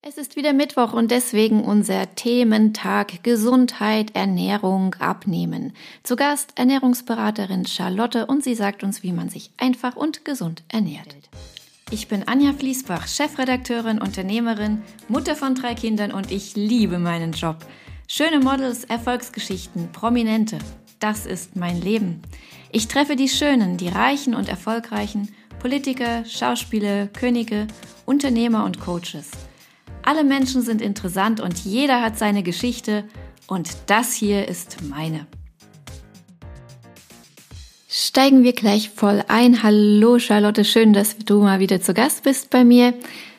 Es 0.00 0.16
ist 0.16 0.36
wieder 0.36 0.52
Mittwoch 0.52 0.92
und 0.92 1.10
deswegen 1.10 1.64
unser 1.64 2.14
Thementag 2.14 3.24
Gesundheit, 3.24 4.14
Ernährung, 4.14 4.94
Abnehmen. 5.00 5.72
Zu 6.04 6.14
Gast 6.14 6.52
Ernährungsberaterin 6.54 7.66
Charlotte 7.66 8.26
und 8.26 8.44
sie 8.44 8.54
sagt 8.54 8.84
uns, 8.84 9.02
wie 9.02 9.10
man 9.10 9.28
sich 9.28 9.50
einfach 9.56 9.96
und 9.96 10.24
gesund 10.24 10.62
ernährt. 10.68 11.16
Ich 11.90 12.06
bin 12.06 12.28
Anja 12.28 12.52
Fließbach, 12.52 13.08
Chefredakteurin, 13.08 14.00
Unternehmerin, 14.00 14.82
Mutter 15.08 15.34
von 15.34 15.56
drei 15.56 15.74
Kindern 15.74 16.12
und 16.12 16.30
ich 16.30 16.54
liebe 16.54 17.00
meinen 17.00 17.32
Job. 17.32 17.56
Schöne 18.06 18.38
Models, 18.38 18.84
Erfolgsgeschichten, 18.84 19.90
Prominente. 19.90 20.58
Das 21.00 21.26
ist 21.26 21.56
mein 21.56 21.80
Leben. 21.80 22.22
Ich 22.70 22.86
treffe 22.86 23.16
die 23.16 23.28
Schönen, 23.28 23.78
die 23.78 23.88
Reichen 23.88 24.36
und 24.36 24.48
Erfolgreichen, 24.48 25.34
Politiker, 25.58 26.24
Schauspieler, 26.24 27.08
Könige, 27.08 27.66
Unternehmer 28.06 28.64
und 28.64 28.78
Coaches. 28.78 29.32
Alle 30.08 30.24
Menschen 30.24 30.62
sind 30.62 30.80
interessant 30.80 31.38
und 31.38 31.66
jeder 31.66 32.00
hat 32.00 32.16
seine 32.16 32.42
Geschichte 32.42 33.04
und 33.46 33.68
das 33.88 34.14
hier 34.14 34.48
ist 34.48 34.78
meine. 34.88 35.26
Steigen 37.86 38.42
wir 38.42 38.54
gleich 38.54 38.88
voll 38.88 39.22
ein. 39.28 39.62
Hallo 39.62 40.18
Charlotte, 40.18 40.64
schön, 40.64 40.94
dass 40.94 41.18
du 41.18 41.42
mal 41.42 41.60
wieder 41.60 41.82
zu 41.82 41.92
Gast 41.92 42.22
bist 42.22 42.48
bei 42.48 42.64
mir. 42.64 42.94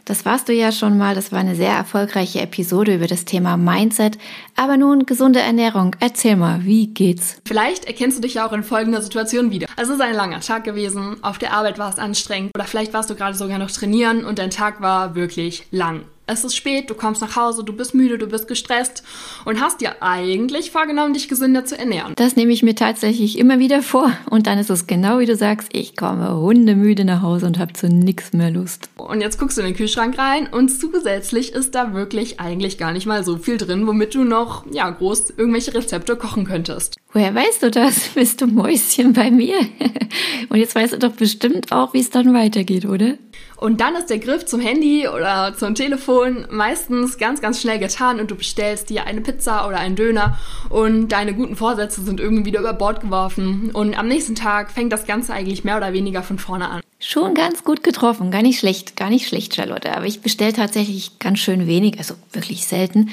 Das 0.05 0.25
warst 0.25 0.47
du 0.47 0.53
ja 0.53 0.71
schon 0.71 0.95
mal. 0.95 1.15
Das 1.15 1.31
war 1.31 1.39
eine 1.39 1.55
sehr 1.55 1.73
erfolgreiche 1.73 2.41
Episode 2.41 2.93
über 2.93 3.07
das 3.07 3.25
Thema 3.25 3.57
Mindset. 3.57 4.19
Aber 4.55 4.77
nun 4.77 5.07
gesunde 5.07 5.39
Ernährung. 5.39 5.95
Erzähl 5.99 6.35
mal, 6.35 6.65
wie 6.65 6.85
geht's? 6.85 7.41
Vielleicht 7.47 7.85
erkennst 7.85 8.19
du 8.19 8.21
dich 8.21 8.35
ja 8.35 8.47
auch 8.47 8.53
in 8.53 8.61
folgender 8.61 9.01
Situation 9.01 9.49
wieder. 9.49 9.67
Also 9.75 9.93
es 9.93 9.99
ist 9.99 10.05
ein 10.05 10.15
langer 10.15 10.41
Tag 10.41 10.65
gewesen. 10.65 11.17
Auf 11.23 11.39
der 11.39 11.53
Arbeit 11.53 11.79
war 11.79 11.89
es 11.89 11.97
anstrengend. 11.97 12.51
Oder 12.55 12.65
vielleicht 12.65 12.93
warst 12.93 13.09
du 13.09 13.15
gerade 13.15 13.35
sogar 13.35 13.57
noch 13.57 13.71
trainieren 13.71 14.23
und 14.23 14.37
dein 14.37 14.51
Tag 14.51 14.81
war 14.81 15.15
wirklich 15.15 15.65
lang 15.71 16.05
es 16.29 16.43
ist 16.43 16.55
spät, 16.55 16.89
du 16.89 16.93
kommst 16.93 17.21
nach 17.21 17.35
Hause, 17.35 17.63
du 17.63 17.73
bist 17.73 17.93
müde, 17.93 18.17
du 18.17 18.27
bist 18.27 18.47
gestresst 18.47 19.03
und 19.45 19.59
hast 19.59 19.81
dir 19.81 20.01
eigentlich 20.01 20.71
vorgenommen, 20.71 21.13
dich 21.13 21.27
gesünder 21.27 21.65
zu 21.65 21.77
ernähren. 21.77 22.13
Das 22.15 22.35
nehme 22.35 22.53
ich 22.53 22.63
mir 22.63 22.75
tatsächlich 22.75 23.37
immer 23.37 23.59
wieder 23.59 23.81
vor. 23.81 24.11
Und 24.29 24.47
dann 24.47 24.59
ist 24.59 24.69
es 24.69 24.87
genau 24.87 25.19
wie 25.19 25.25
du 25.25 25.35
sagst, 25.35 25.69
ich 25.73 25.97
komme 25.97 26.37
hundemüde 26.37 27.03
nach 27.03 27.21
Hause 27.21 27.47
und 27.47 27.59
habe 27.59 27.73
zu 27.73 27.87
nichts 27.87 28.33
mehr 28.33 28.51
Lust. 28.51 28.89
Und 28.97 29.21
jetzt 29.21 29.39
guckst 29.39 29.57
du 29.57 29.61
in 29.61 29.67
den 29.67 29.75
Kühlschrank 29.75 30.17
rein 30.17 30.47
und 30.47 30.69
zusätzlich 30.69 31.53
ist 31.53 31.73
da 31.75 31.93
wirklich 31.93 32.39
eigentlich 32.39 32.77
gar 32.77 32.93
nicht 32.93 33.05
mal 33.05 33.23
so 33.23 33.37
viel 33.37 33.57
drin, 33.57 33.87
womit 33.87 34.13
du 34.13 34.23
noch, 34.23 34.65
ja, 34.71 34.89
groß 34.89 35.33
irgendwelche 35.37 35.73
Rezepte 35.73 36.15
kochen 36.15 36.45
könntest. 36.45 36.97
Woher 37.11 37.33
weißt 37.33 37.63
du 37.63 37.71
das? 37.71 38.09
Bist 38.13 38.41
du 38.41 38.47
Mäuschen 38.47 39.13
bei 39.13 39.31
mir? 39.31 39.57
Und 40.49 40.57
jetzt 40.57 40.75
weißt 40.75 40.93
du 40.93 40.99
doch 40.99 41.13
bestimmt 41.13 41.71
auch, 41.71 41.93
wie 41.93 41.99
es 41.99 42.11
dann 42.11 42.33
weitergeht, 42.33 42.85
oder? 42.85 43.17
Und 43.59 43.81
dann 43.81 43.93
ist 43.95 44.09
der 44.09 44.19
Griff 44.19 44.45
zum 44.45 44.61
Handy 44.61 45.05
oder 45.09 45.53
zum 45.53 45.75
Telefon 45.75 46.47
meistens 46.49 47.17
ganz, 47.17 47.41
ganz 47.41 47.59
schnell 47.59 47.77
getan 47.77 48.21
und 48.21 48.31
du 48.31 48.35
bestellst 48.35 48.89
dir 48.89 49.05
eine 49.05 49.19
Pizza 49.19 49.67
oder 49.67 49.79
einen 49.79 49.97
Döner 49.97 50.39
und 50.69 51.09
deine 51.09 51.33
guten 51.33 51.57
Vorsätze 51.57 52.01
sind 52.01 52.21
irgendwie 52.21 52.45
wieder 52.45 52.61
über 52.61 52.71
Bord 52.71 53.01
geworfen. 53.01 53.71
Und 53.73 53.99
am 53.99 54.07
nächsten 54.07 54.35
Tag 54.35 54.71
fängt 54.71 54.93
das 54.93 55.05
Ganze 55.05 55.33
eigentlich 55.33 55.65
mehr 55.65 55.75
oder 55.75 55.91
weniger 55.91 56.23
von 56.23 56.39
vorne 56.39 56.69
an. 56.69 56.81
Schon 56.99 57.33
ganz 57.33 57.65
gut 57.65 57.83
getroffen, 57.83 58.31
gar 58.31 58.43
nicht 58.43 58.59
schlecht, 58.59 58.95
gar 58.95 59.09
nicht 59.09 59.27
schlecht, 59.27 59.55
Charlotte. 59.55 59.93
Aber 59.93 60.05
ich 60.05 60.21
bestelle 60.21 60.53
tatsächlich 60.53 61.19
ganz 61.19 61.39
schön 61.39 61.67
wenig, 61.67 61.97
also 61.97 62.13
wirklich 62.31 62.65
selten. 62.65 63.09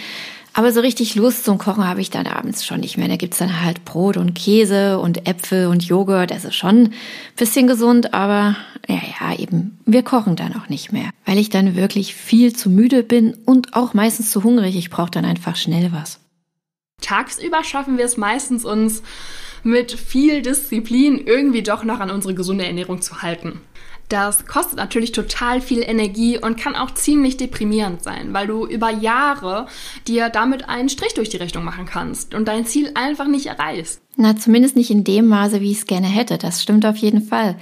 Aber 0.56 0.72
so 0.72 0.80
richtig 0.80 1.14
Lust 1.16 1.44
zum 1.44 1.58
Kochen 1.58 1.86
habe 1.86 2.00
ich 2.00 2.08
dann 2.08 2.26
abends 2.26 2.64
schon 2.64 2.80
nicht 2.80 2.96
mehr. 2.96 3.08
Da 3.08 3.16
gibt's 3.16 3.36
dann 3.36 3.62
halt 3.62 3.84
Brot 3.84 4.16
und 4.16 4.34
Käse 4.34 4.98
und 4.98 5.28
Äpfel 5.28 5.66
und 5.66 5.84
Joghurt. 5.84 6.30
Das 6.30 6.46
ist 6.46 6.54
schon 6.54 6.84
ein 6.84 6.94
bisschen 7.36 7.66
gesund, 7.66 8.14
aber 8.14 8.56
ja, 8.88 8.98
ja, 9.20 9.38
eben, 9.38 9.78
wir 9.84 10.02
kochen 10.02 10.34
dann 10.34 10.56
auch 10.56 10.70
nicht 10.70 10.92
mehr. 10.92 11.10
Weil 11.26 11.36
ich 11.36 11.50
dann 11.50 11.76
wirklich 11.76 12.14
viel 12.14 12.56
zu 12.56 12.70
müde 12.70 13.02
bin 13.02 13.34
und 13.44 13.74
auch 13.74 13.92
meistens 13.92 14.30
zu 14.30 14.44
hungrig. 14.44 14.76
Ich 14.76 14.88
brauche 14.88 15.10
dann 15.10 15.26
einfach 15.26 15.56
schnell 15.56 15.92
was. 15.92 16.20
Tagsüber 17.02 17.62
schaffen 17.62 17.98
wir 17.98 18.06
es 18.06 18.16
meistens 18.16 18.64
uns 18.64 19.02
mit 19.62 19.92
viel 19.92 20.40
Disziplin 20.40 21.18
irgendwie 21.18 21.64
doch 21.64 21.84
noch 21.84 22.00
an 22.00 22.10
unsere 22.10 22.32
gesunde 22.32 22.64
Ernährung 22.64 23.02
zu 23.02 23.20
halten. 23.20 23.60
Das 24.08 24.46
kostet 24.46 24.76
natürlich 24.76 25.10
total 25.10 25.60
viel 25.60 25.82
Energie 25.82 26.38
und 26.38 26.56
kann 26.56 26.76
auch 26.76 26.92
ziemlich 26.92 27.36
deprimierend 27.36 28.04
sein, 28.04 28.32
weil 28.32 28.46
du 28.46 28.64
über 28.66 28.90
Jahre 28.90 29.66
dir 30.06 30.28
damit 30.28 30.68
einen 30.68 30.88
Strich 30.88 31.14
durch 31.14 31.28
die 31.28 31.38
Rechnung 31.38 31.64
machen 31.64 31.86
kannst 31.86 32.32
und 32.32 32.46
dein 32.46 32.66
Ziel 32.66 32.92
einfach 32.94 33.26
nicht 33.26 33.46
erreichst. 33.46 34.00
Na, 34.16 34.36
zumindest 34.36 34.76
nicht 34.76 34.90
in 34.90 35.02
dem 35.02 35.26
Maße, 35.26 35.60
wie 35.60 35.72
ich 35.72 35.78
es 35.78 35.86
gerne 35.86 36.06
hätte. 36.06 36.38
Das 36.38 36.62
stimmt 36.62 36.86
auf 36.86 36.96
jeden 36.96 37.22
Fall. 37.22 37.56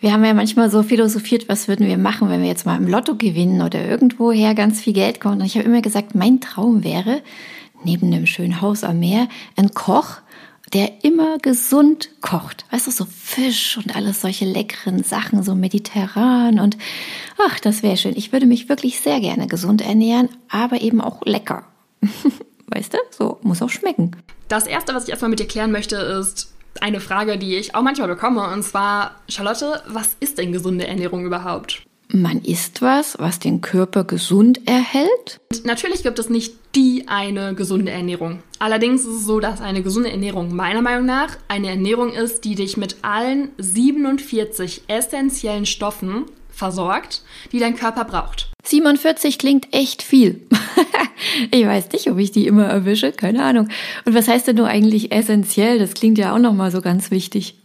Wir 0.00 0.12
haben 0.12 0.24
ja 0.24 0.34
manchmal 0.34 0.70
so 0.70 0.82
philosophiert, 0.82 1.48
was 1.48 1.68
würden 1.68 1.86
wir 1.86 1.98
machen, 1.98 2.28
wenn 2.28 2.42
wir 2.42 2.48
jetzt 2.48 2.66
mal 2.66 2.76
im 2.76 2.88
Lotto 2.88 3.16
gewinnen 3.16 3.62
oder 3.62 3.86
irgendwoher 3.86 4.54
ganz 4.54 4.80
viel 4.80 4.92
Geld 4.92 5.20
kommt. 5.20 5.40
Und 5.40 5.46
ich 5.46 5.56
habe 5.56 5.66
immer 5.66 5.82
gesagt, 5.82 6.14
mein 6.14 6.40
Traum 6.40 6.82
wäre, 6.82 7.22
neben 7.84 8.12
einem 8.12 8.26
schönen 8.26 8.60
Haus 8.60 8.84
am 8.84 9.00
Meer, 9.00 9.28
ein 9.56 9.72
Koch, 9.72 10.18
der 10.74 11.04
immer 11.04 11.38
gesund 11.38 12.10
kocht. 12.20 12.64
Weißt 12.70 12.88
du, 12.88 12.90
so 12.90 13.06
Fisch 13.06 13.78
und 13.78 13.94
alles 13.96 14.20
solche 14.20 14.44
leckeren 14.44 15.04
Sachen, 15.04 15.42
so 15.42 15.54
mediterran 15.54 16.58
und 16.58 16.76
ach, 17.38 17.60
das 17.60 17.82
wäre 17.82 17.96
schön. 17.96 18.16
Ich 18.16 18.32
würde 18.32 18.46
mich 18.46 18.68
wirklich 18.68 19.00
sehr 19.00 19.20
gerne 19.20 19.46
gesund 19.46 19.80
ernähren, 19.82 20.28
aber 20.48 20.80
eben 20.80 21.00
auch 21.00 21.22
lecker. 21.24 21.64
weißt 22.66 22.94
du, 22.94 22.98
so 23.10 23.38
muss 23.42 23.62
auch 23.62 23.70
schmecken. 23.70 24.16
Das 24.48 24.66
erste, 24.66 24.94
was 24.94 25.04
ich 25.04 25.10
erstmal 25.10 25.30
mit 25.30 25.38
dir 25.38 25.46
klären 25.46 25.72
möchte, 25.72 25.96
ist 25.96 26.52
eine 26.80 27.00
Frage, 27.00 27.38
die 27.38 27.56
ich 27.56 27.74
auch 27.74 27.82
manchmal 27.82 28.08
bekomme, 28.08 28.52
und 28.52 28.64
zwar, 28.64 29.14
Charlotte, 29.28 29.82
was 29.86 30.16
ist 30.20 30.38
denn 30.38 30.52
gesunde 30.52 30.86
Ernährung 30.86 31.24
überhaupt? 31.24 31.84
Man 32.14 32.42
isst 32.42 32.80
was, 32.80 33.18
was 33.18 33.40
den 33.40 33.60
Körper 33.60 34.04
gesund 34.04 34.68
erhält? 34.68 35.40
Natürlich 35.64 36.04
gibt 36.04 36.20
es 36.20 36.30
nicht 36.30 36.54
die 36.76 37.08
eine 37.08 37.56
gesunde 37.56 37.90
Ernährung. 37.90 38.40
Allerdings 38.60 39.00
ist 39.00 39.16
es 39.16 39.26
so, 39.26 39.40
dass 39.40 39.60
eine 39.60 39.82
gesunde 39.82 40.12
Ernährung 40.12 40.54
meiner 40.54 40.80
Meinung 40.80 41.06
nach 41.06 41.36
eine 41.48 41.70
Ernährung 41.70 42.12
ist, 42.12 42.44
die 42.44 42.54
dich 42.54 42.76
mit 42.76 42.98
allen 43.02 43.48
47 43.58 44.82
essentiellen 44.86 45.66
Stoffen 45.66 46.26
versorgt, 46.50 47.22
die 47.50 47.58
dein 47.58 47.74
Körper 47.74 48.04
braucht. 48.04 48.52
47 48.64 49.36
klingt 49.36 49.74
echt 49.74 50.00
viel. 50.04 50.46
ich 51.50 51.66
weiß 51.66 51.90
nicht, 51.90 52.08
ob 52.08 52.18
ich 52.18 52.30
die 52.30 52.46
immer 52.46 52.66
erwische, 52.66 53.10
keine 53.10 53.42
Ahnung. 53.42 53.68
Und 54.04 54.14
was 54.14 54.28
heißt 54.28 54.46
denn 54.46 54.56
nur 54.56 54.68
eigentlich 54.68 55.10
essentiell? 55.10 55.80
Das 55.80 55.94
klingt 55.94 56.18
ja 56.18 56.32
auch 56.32 56.38
noch 56.38 56.54
mal 56.54 56.70
so 56.70 56.80
ganz 56.80 57.10
wichtig 57.10 57.56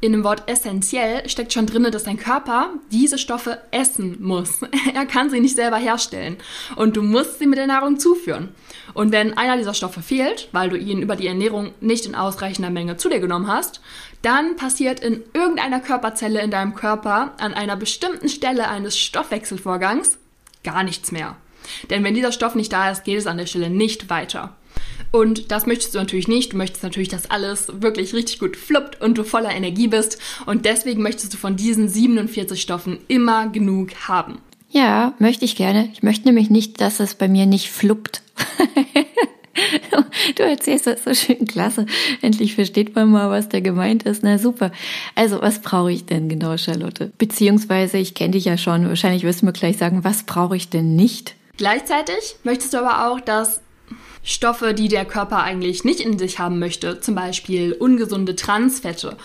in 0.00 0.12
dem 0.12 0.24
Wort 0.24 0.48
essentiell 0.48 1.28
steckt 1.28 1.52
schon 1.52 1.66
drin, 1.66 1.86
dass 1.90 2.04
dein 2.04 2.18
Körper 2.18 2.70
diese 2.92 3.18
Stoffe 3.18 3.60
essen 3.70 4.18
muss. 4.20 4.60
er 4.94 5.06
kann 5.06 5.30
sie 5.30 5.40
nicht 5.40 5.56
selber 5.56 5.76
herstellen. 5.76 6.36
Und 6.76 6.96
du 6.96 7.02
musst 7.02 7.38
sie 7.38 7.46
mit 7.46 7.58
der 7.58 7.66
Nahrung 7.66 7.98
zuführen. 7.98 8.50
Und 8.94 9.12
wenn 9.12 9.36
einer 9.36 9.56
dieser 9.56 9.74
Stoffe 9.74 10.00
fehlt, 10.00 10.48
weil 10.52 10.68
du 10.68 10.76
ihn 10.76 11.02
über 11.02 11.16
die 11.16 11.26
Ernährung 11.26 11.72
nicht 11.80 12.06
in 12.06 12.14
ausreichender 12.14 12.70
Menge 12.70 12.96
zu 12.96 13.08
dir 13.08 13.20
genommen 13.20 13.48
hast, 13.48 13.80
dann 14.22 14.56
passiert 14.56 15.00
in 15.00 15.22
irgendeiner 15.34 15.80
Körperzelle 15.80 16.40
in 16.42 16.50
deinem 16.50 16.74
Körper 16.74 17.34
an 17.38 17.54
einer 17.54 17.76
bestimmten 17.76 18.28
Stelle 18.28 18.68
eines 18.68 18.98
Stoffwechselvorgangs 18.98 20.18
gar 20.64 20.82
nichts 20.82 21.12
mehr. 21.12 21.36
Denn 21.90 22.04
wenn 22.04 22.14
dieser 22.14 22.32
Stoff 22.32 22.54
nicht 22.54 22.72
da 22.72 22.90
ist, 22.90 23.04
geht 23.04 23.18
es 23.18 23.26
an 23.26 23.36
der 23.36 23.46
Stelle 23.46 23.70
nicht 23.70 24.10
weiter. 24.10 24.56
Und 25.10 25.50
das 25.50 25.66
möchtest 25.66 25.94
du 25.94 25.98
natürlich 25.98 26.28
nicht. 26.28 26.52
Du 26.52 26.56
möchtest 26.56 26.82
natürlich, 26.82 27.08
dass 27.08 27.30
alles 27.30 27.66
wirklich 27.80 28.14
richtig 28.14 28.38
gut 28.38 28.56
fluppt 28.56 29.00
und 29.00 29.16
du 29.16 29.24
voller 29.24 29.50
Energie 29.50 29.88
bist. 29.88 30.18
Und 30.46 30.64
deswegen 30.64 31.02
möchtest 31.02 31.32
du 31.32 31.38
von 31.38 31.56
diesen 31.56 31.88
47 31.88 32.60
Stoffen 32.60 32.98
immer 33.08 33.48
genug 33.48 33.94
haben. 34.06 34.38
Ja, 34.70 35.14
möchte 35.18 35.44
ich 35.44 35.56
gerne. 35.56 35.88
Ich 35.94 36.02
möchte 36.02 36.26
nämlich 36.26 36.50
nicht, 36.50 36.80
dass 36.80 37.00
es 37.00 37.14
bei 37.14 37.28
mir 37.28 37.46
nicht 37.46 37.70
fluppt. 37.70 38.22
Du 40.36 40.42
erzählst 40.42 40.86
das 40.86 41.04
so 41.04 41.14
schön 41.14 41.46
klasse. 41.46 41.86
Endlich 42.22 42.54
versteht 42.54 42.94
man 42.94 43.10
mal, 43.10 43.30
was 43.30 43.48
da 43.48 43.60
gemeint 43.60 44.04
ist. 44.04 44.22
Na 44.22 44.38
super. 44.38 44.70
Also, 45.14 45.40
was 45.40 45.60
brauche 45.60 45.90
ich 45.90 46.06
denn 46.06 46.28
genau, 46.28 46.56
Charlotte? 46.56 47.12
Beziehungsweise, 47.18 47.98
ich 47.98 48.14
kenne 48.14 48.32
dich 48.32 48.44
ja 48.44 48.56
schon. 48.56 48.88
Wahrscheinlich 48.88 49.24
wirst 49.24 49.42
du 49.42 49.46
mir 49.46 49.52
gleich 49.52 49.76
sagen, 49.76 50.04
was 50.04 50.24
brauche 50.24 50.56
ich 50.56 50.68
denn 50.68 50.96
nicht? 50.96 51.34
Gleichzeitig 51.56 52.36
möchtest 52.44 52.72
du 52.72 52.78
aber 52.78 53.08
auch, 53.08 53.20
dass 53.20 53.60
Stoffe, 54.28 54.74
die 54.74 54.88
der 54.88 55.06
Körper 55.06 55.42
eigentlich 55.42 55.84
nicht 55.84 56.00
in 56.00 56.18
sich 56.18 56.38
haben 56.38 56.58
möchte, 56.58 57.00
zum 57.00 57.14
Beispiel 57.14 57.72
ungesunde 57.72 58.36
Transfette 58.36 59.16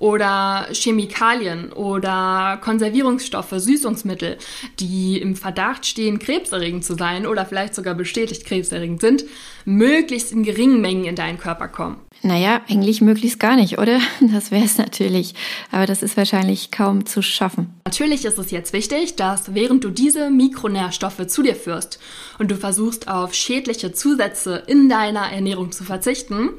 oder 0.00 0.66
Chemikalien 0.72 1.72
oder 1.72 2.58
Konservierungsstoffe, 2.62 3.52
Süßungsmittel, 3.54 4.38
die 4.80 5.20
im 5.20 5.36
Verdacht 5.36 5.86
stehen, 5.86 6.18
krebserregend 6.18 6.84
zu 6.84 6.96
sein 6.96 7.26
oder 7.26 7.46
vielleicht 7.46 7.74
sogar 7.74 7.94
bestätigt 7.94 8.46
krebserregend 8.46 9.02
sind, 9.02 9.24
möglichst 9.64 10.32
in 10.32 10.42
geringen 10.42 10.80
Mengen 10.80 11.04
in 11.04 11.16
deinen 11.16 11.38
Körper 11.38 11.68
kommen. 11.68 11.96
Naja, 12.22 12.60
eigentlich 12.68 13.00
möglichst 13.00 13.38
gar 13.38 13.56
nicht, 13.56 13.78
oder? 13.78 14.00
Das 14.20 14.50
wäre 14.50 14.64
es 14.64 14.78
natürlich. 14.78 15.34
Aber 15.70 15.86
das 15.86 16.02
ist 16.02 16.16
wahrscheinlich 16.16 16.70
kaum 16.70 17.04
zu 17.04 17.22
schaffen. 17.22 17.74
Natürlich 17.84 18.24
ist 18.24 18.38
es 18.38 18.50
jetzt 18.50 18.72
wichtig, 18.72 19.16
dass 19.16 19.54
während 19.54 19.84
du 19.84 19.90
diese 19.90 20.30
Mikronährstoffe 20.30 21.26
zu 21.26 21.42
dir 21.42 21.54
führst 21.54 21.98
und 22.38 22.50
du 22.50 22.56
versuchst 22.56 23.08
auf 23.08 23.34
schädliche 23.34 23.92
Zusätze 23.92 24.62
in 24.66 24.88
deiner 24.88 25.32
Ernährung 25.32 25.72
zu 25.72 25.84
verzichten, 25.84 26.50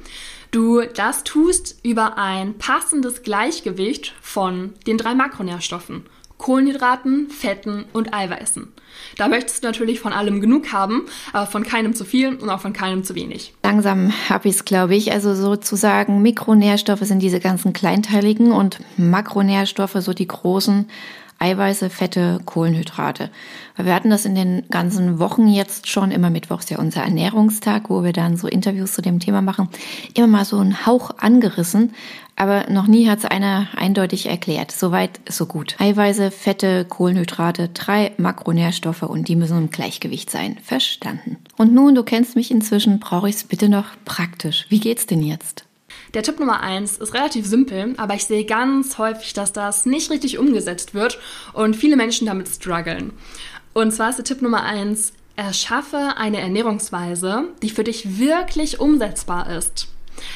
du 0.51 0.81
das 0.81 1.24
tust 1.24 1.80
über 1.83 2.18
ein 2.18 2.57
passendes 2.57 3.24
Gleichgewicht 3.24 4.13
von 4.21 4.74
den 4.86 4.98
drei 4.98 5.15
Makronährstoffen. 5.15 6.06
Kohlenhydraten, 6.38 7.30
Fetten 7.30 7.86
und 7.94 8.15
Eiweißen. 8.15 8.68
Da 9.18 9.27
möchtest 9.27 9.63
du 9.63 9.68
natürlich 9.68 10.00
von 10.00 10.12
allem 10.12 10.42
genug 10.42 10.74
haben, 10.74 11.06
aber 11.33 11.45
von 11.45 11.63
keinem 11.63 11.94
zu 11.94 12.03
viel 12.03 12.36
und 12.36 12.50
auch 12.50 12.59
von 12.59 12.74
keinem 12.74 13.03
zu 13.03 13.13
wenig. 13.13 13.53
Langsam 13.63 14.12
habe 14.27 14.50
ich 14.50 14.56
es, 14.56 14.65
glaube 14.65 14.95
ich. 14.95 15.12
Also 15.12 15.36
sozusagen 15.36 16.24
Mikronährstoffe 16.24 17.01
sind 17.01 17.19
diese 17.19 17.39
ganzen 17.39 17.74
kleinteiligen 17.74 18.51
und 18.51 18.80
Makronährstoffe 18.98 19.98
so 20.00 20.13
die 20.13 20.27
großen 20.27 20.89
Eiweiße, 21.41 21.89
Fette, 21.89 22.39
Kohlenhydrate. 22.45 23.31
Weil 23.75 23.85
wir 23.88 23.95
hatten 23.95 24.11
das 24.11 24.25
in 24.25 24.35
den 24.35 24.63
ganzen 24.69 25.17
Wochen 25.17 25.47
jetzt 25.47 25.88
schon, 25.88 26.11
immer 26.11 26.29
Mittwochs 26.29 26.69
ja 26.69 26.77
unser 26.77 27.01
Ernährungstag, 27.01 27.89
wo 27.89 28.03
wir 28.03 28.13
dann 28.13 28.38
so 28.38 28.47
Interviews 28.47 28.93
zu 28.93 29.01
dem 29.01 29.19
Thema 29.19 29.41
machen, 29.41 29.67
immer 30.13 30.27
mal 30.27 30.45
so 30.45 30.59
einen 30.59 30.85
Hauch 30.85 31.11
angerissen, 31.17 31.93
aber 32.35 32.69
noch 32.69 32.85
nie 32.85 33.09
hat 33.09 33.19
es 33.19 33.25
einer 33.25 33.67
eindeutig 33.75 34.27
erklärt. 34.27 34.71
Soweit, 34.71 35.19
so 35.27 35.47
gut. 35.47 35.75
Eiweiße, 35.79 36.29
Fette, 36.29 36.85
Kohlenhydrate, 36.85 37.69
drei 37.69 38.11
Makronährstoffe 38.17 39.03
und 39.03 39.27
die 39.27 39.35
müssen 39.35 39.57
im 39.57 39.69
Gleichgewicht 39.71 40.29
sein. 40.29 40.57
Verstanden. 40.63 41.38
Und 41.57 41.73
nun, 41.73 41.95
du 41.95 42.03
kennst 42.03 42.35
mich 42.35 42.51
inzwischen, 42.51 42.99
brauche 42.99 43.29
ich 43.29 43.35
es 43.35 43.43
bitte 43.43 43.67
noch 43.67 43.85
praktisch. 44.05 44.67
Wie 44.69 44.79
geht's 44.79 45.07
denn 45.07 45.23
jetzt? 45.23 45.65
Der 46.13 46.23
Tipp 46.23 46.39
Nummer 46.41 46.59
eins 46.59 46.97
ist 46.97 47.13
relativ 47.13 47.45
simpel, 47.45 47.93
aber 47.95 48.15
ich 48.15 48.25
sehe 48.25 48.43
ganz 48.43 48.97
häufig, 48.97 49.33
dass 49.33 49.53
das 49.53 49.85
nicht 49.85 50.11
richtig 50.11 50.37
umgesetzt 50.37 50.93
wird 50.93 51.17
und 51.53 51.75
viele 51.75 51.95
Menschen 51.95 52.27
damit 52.27 52.49
strugglen. 52.49 53.13
Und 53.73 53.93
zwar 53.93 54.09
ist 54.09 54.17
der 54.17 54.25
Tipp 54.25 54.41
Nummer 54.41 54.63
eins, 54.63 55.13
erschaffe 55.37 56.15
eine 56.17 56.41
Ernährungsweise, 56.41 57.45
die 57.61 57.69
für 57.69 57.85
dich 57.85 58.19
wirklich 58.19 58.81
umsetzbar 58.81 59.49
ist. 59.55 59.87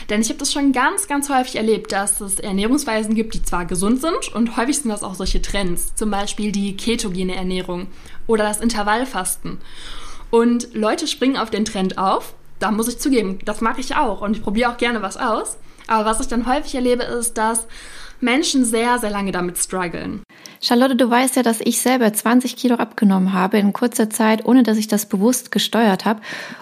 Denn 0.09 0.21
ich 0.21 0.29
habe 0.29 0.39
das 0.39 0.53
schon 0.53 0.71
ganz, 0.71 1.07
ganz 1.07 1.29
häufig 1.29 1.57
erlebt, 1.57 1.91
dass 1.91 2.21
es 2.21 2.39
Ernährungsweisen 2.39 3.13
gibt, 3.13 3.33
die 3.33 3.43
zwar 3.43 3.65
gesund 3.65 3.99
sind 3.99 4.33
und 4.33 4.55
häufig 4.55 4.79
sind 4.79 4.89
das 4.89 5.03
auch 5.03 5.15
solche 5.15 5.41
Trends, 5.41 5.93
zum 5.95 6.09
Beispiel 6.09 6.53
die 6.53 6.77
ketogene 6.77 7.35
Ernährung 7.35 7.87
oder 8.27 8.45
das 8.45 8.61
Intervallfasten. 8.61 9.57
Und 10.31 10.73
Leute 10.73 11.07
springen 11.07 11.35
auf 11.35 11.49
den 11.49 11.65
Trend 11.65 11.97
auf, 11.97 12.33
da 12.59 12.71
muss 12.71 12.87
ich 12.87 12.97
zugeben, 12.97 13.39
das 13.43 13.59
mache 13.59 13.81
ich 13.81 13.97
auch 13.97 14.21
und 14.21 14.37
ich 14.37 14.41
probiere 14.41 14.71
auch 14.71 14.77
gerne 14.77 15.01
was 15.01 15.17
aus. 15.17 15.57
Aber 15.87 16.05
was 16.05 16.19
ich 16.19 16.27
dann 16.27 16.47
häufig 16.47 16.75
erlebe, 16.75 17.03
ist, 17.03 17.37
dass 17.37 17.67
Menschen 18.21 18.65
sehr, 18.65 18.97
sehr 18.99 19.09
lange 19.09 19.31
damit 19.31 19.57
strugglen. 19.57 20.23
Charlotte, 20.61 20.95
du 20.95 21.09
weißt 21.09 21.35
ja, 21.35 21.43
dass 21.43 21.61
ich 21.61 21.79
selber 21.81 22.11
20 22.11 22.55
Kilo 22.55 22.75
abgenommen 22.75 23.33
habe 23.33 23.57
in 23.57 23.73
kurzer 23.73 24.09
Zeit, 24.09 24.45
ohne 24.45 24.63
dass 24.63 24.77
ich 24.77 24.87
das 24.87 25.07
bewusst 25.07 25.51
gesteuert 25.51 26.05
habe. 26.05 26.21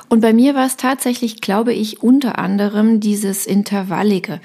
Und 0.10 0.22
bei 0.22 0.34
mir 0.34 0.56
war 0.56 0.66
es 0.66 0.78
tatsächlich, 0.78 1.42
glaube 1.42 1.74
ich, 1.74 2.02
unter 2.02 2.40
anderem 2.40 3.00
dieses 3.00 3.46
Intervallige. 3.46 4.42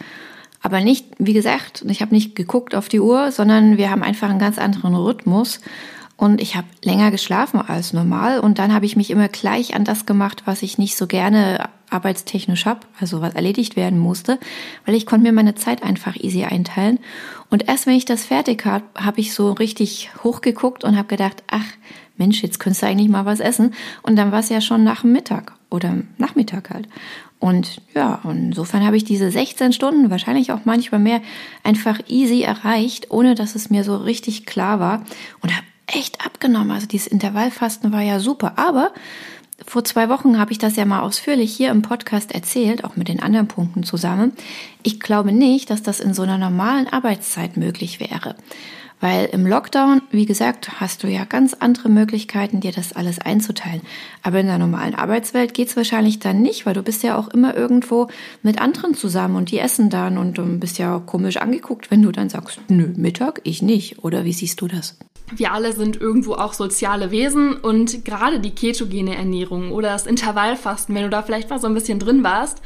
Aber 0.60 0.80
nicht, 0.80 1.06
wie 1.18 1.32
gesagt, 1.32 1.84
ich 1.88 2.02
habe 2.02 2.14
nicht 2.14 2.34
geguckt 2.34 2.74
auf 2.74 2.88
die 2.88 3.00
Uhr, 3.00 3.32
sondern 3.32 3.78
wir 3.78 3.90
haben 3.90 4.02
einfach 4.02 4.28
einen 4.28 4.38
ganz 4.38 4.58
anderen 4.58 4.94
Rhythmus. 4.94 5.60
Und 6.16 6.40
ich 6.40 6.56
habe 6.56 6.66
länger 6.82 7.10
geschlafen 7.12 7.60
als 7.60 7.92
normal. 7.92 8.40
Und 8.40 8.58
dann 8.58 8.74
habe 8.74 8.84
ich 8.84 8.96
mich 8.96 9.10
immer 9.10 9.28
gleich 9.28 9.74
an 9.74 9.84
das 9.84 10.04
gemacht, 10.04 10.42
was 10.46 10.62
ich 10.62 10.76
nicht 10.76 10.96
so 10.96 11.06
gerne 11.06 11.68
arbeitstechnisch 11.90 12.66
habe, 12.66 12.80
also 13.00 13.20
was 13.20 13.34
erledigt 13.34 13.76
werden 13.76 13.98
musste, 13.98 14.38
weil 14.86 14.94
ich 14.94 15.06
konnte 15.06 15.26
mir 15.26 15.32
meine 15.32 15.54
Zeit 15.54 15.82
einfach 15.82 16.16
easy 16.16 16.44
einteilen. 16.44 16.98
Und 17.50 17.68
erst 17.68 17.86
wenn 17.86 17.94
ich 17.94 18.04
das 18.04 18.24
fertig 18.24 18.64
habe, 18.64 18.84
habe 18.96 19.20
ich 19.20 19.34
so 19.34 19.52
richtig 19.52 20.10
hochgeguckt 20.22 20.84
und 20.84 20.96
habe 20.96 21.08
gedacht, 21.08 21.42
ach 21.50 21.66
Mensch, 22.16 22.42
jetzt 22.42 22.58
könntest 22.58 22.82
du 22.82 22.86
eigentlich 22.86 23.08
mal 23.08 23.26
was 23.26 23.40
essen. 23.40 23.74
Und 24.02 24.16
dann 24.16 24.32
war 24.32 24.40
es 24.40 24.48
ja 24.48 24.60
schon 24.60 24.82
nach 24.84 25.02
dem 25.02 25.12
Mittag 25.12 25.52
oder 25.70 25.98
Nachmittag 26.18 26.70
halt. 26.70 26.88
Und 27.38 27.80
ja, 27.94 28.20
insofern 28.24 28.84
habe 28.84 28.96
ich 28.96 29.04
diese 29.04 29.30
16 29.30 29.72
Stunden, 29.72 30.10
wahrscheinlich 30.10 30.50
auch 30.50 30.64
manchmal 30.64 31.00
mehr, 31.00 31.22
einfach 31.62 32.00
easy 32.08 32.42
erreicht, 32.42 33.10
ohne 33.10 33.36
dass 33.36 33.54
es 33.54 33.70
mir 33.70 33.84
so 33.84 33.96
richtig 33.96 34.44
klar 34.44 34.80
war 34.80 35.04
und 35.40 35.54
habe 35.54 35.66
echt 35.86 36.24
abgenommen. 36.26 36.72
Also 36.72 36.86
dieses 36.86 37.06
Intervallfasten 37.06 37.92
war 37.92 38.02
ja 38.02 38.18
super, 38.18 38.54
aber 38.56 38.92
vor 39.66 39.84
zwei 39.84 40.08
Wochen 40.08 40.38
habe 40.38 40.52
ich 40.52 40.58
das 40.58 40.76
ja 40.76 40.84
mal 40.84 41.00
ausführlich 41.00 41.54
hier 41.54 41.70
im 41.70 41.82
Podcast 41.82 42.32
erzählt, 42.32 42.84
auch 42.84 42.96
mit 42.96 43.08
den 43.08 43.20
anderen 43.20 43.48
Punkten 43.48 43.82
zusammen. 43.82 44.32
Ich 44.82 45.00
glaube 45.00 45.32
nicht, 45.32 45.70
dass 45.70 45.82
das 45.82 46.00
in 46.00 46.14
so 46.14 46.22
einer 46.22 46.38
normalen 46.38 46.86
Arbeitszeit 46.86 47.56
möglich 47.56 48.00
wäre. 48.00 48.36
Weil 49.00 49.26
im 49.26 49.46
Lockdown, 49.46 50.02
wie 50.10 50.26
gesagt, 50.26 50.80
hast 50.80 51.02
du 51.02 51.08
ja 51.08 51.24
ganz 51.24 51.54
andere 51.54 51.88
Möglichkeiten, 51.88 52.60
dir 52.60 52.72
das 52.72 52.92
alles 52.92 53.20
einzuteilen. 53.20 53.82
Aber 54.22 54.40
in 54.40 54.46
der 54.46 54.58
normalen 54.58 54.94
Arbeitswelt 54.94 55.54
geht's 55.54 55.76
wahrscheinlich 55.76 56.18
dann 56.18 56.42
nicht, 56.42 56.66
weil 56.66 56.74
du 56.74 56.82
bist 56.82 57.02
ja 57.02 57.16
auch 57.16 57.28
immer 57.28 57.56
irgendwo 57.56 58.08
mit 58.42 58.60
anderen 58.60 58.94
zusammen 58.94 59.36
und 59.36 59.50
die 59.50 59.58
essen 59.58 59.88
dann 59.90 60.18
und 60.18 60.38
du 60.38 60.58
bist 60.58 60.78
ja 60.78 61.00
komisch 61.04 61.36
angeguckt, 61.36 61.90
wenn 61.90 62.02
du 62.02 62.10
dann 62.10 62.28
sagst, 62.28 62.60
nö, 62.68 62.92
Mittag, 62.96 63.40
ich 63.44 63.62
nicht. 63.62 64.02
Oder 64.04 64.24
wie 64.24 64.32
siehst 64.32 64.60
du 64.60 64.68
das? 64.68 64.96
wir 65.36 65.52
alle 65.52 65.72
sind 65.72 66.00
irgendwo 66.00 66.34
auch 66.34 66.52
soziale 66.52 67.10
Wesen 67.10 67.54
und 67.56 68.04
gerade 68.04 68.40
die 68.40 68.54
ketogene 68.54 69.16
Ernährung 69.16 69.72
oder 69.72 69.90
das 69.90 70.06
Intervallfasten, 70.06 70.94
wenn 70.94 71.02
du 71.02 71.10
da 71.10 71.22
vielleicht 71.22 71.50
mal 71.50 71.58
so 71.58 71.66
ein 71.66 71.74
bisschen 71.74 71.98
drin 71.98 72.24
warst, 72.24 72.62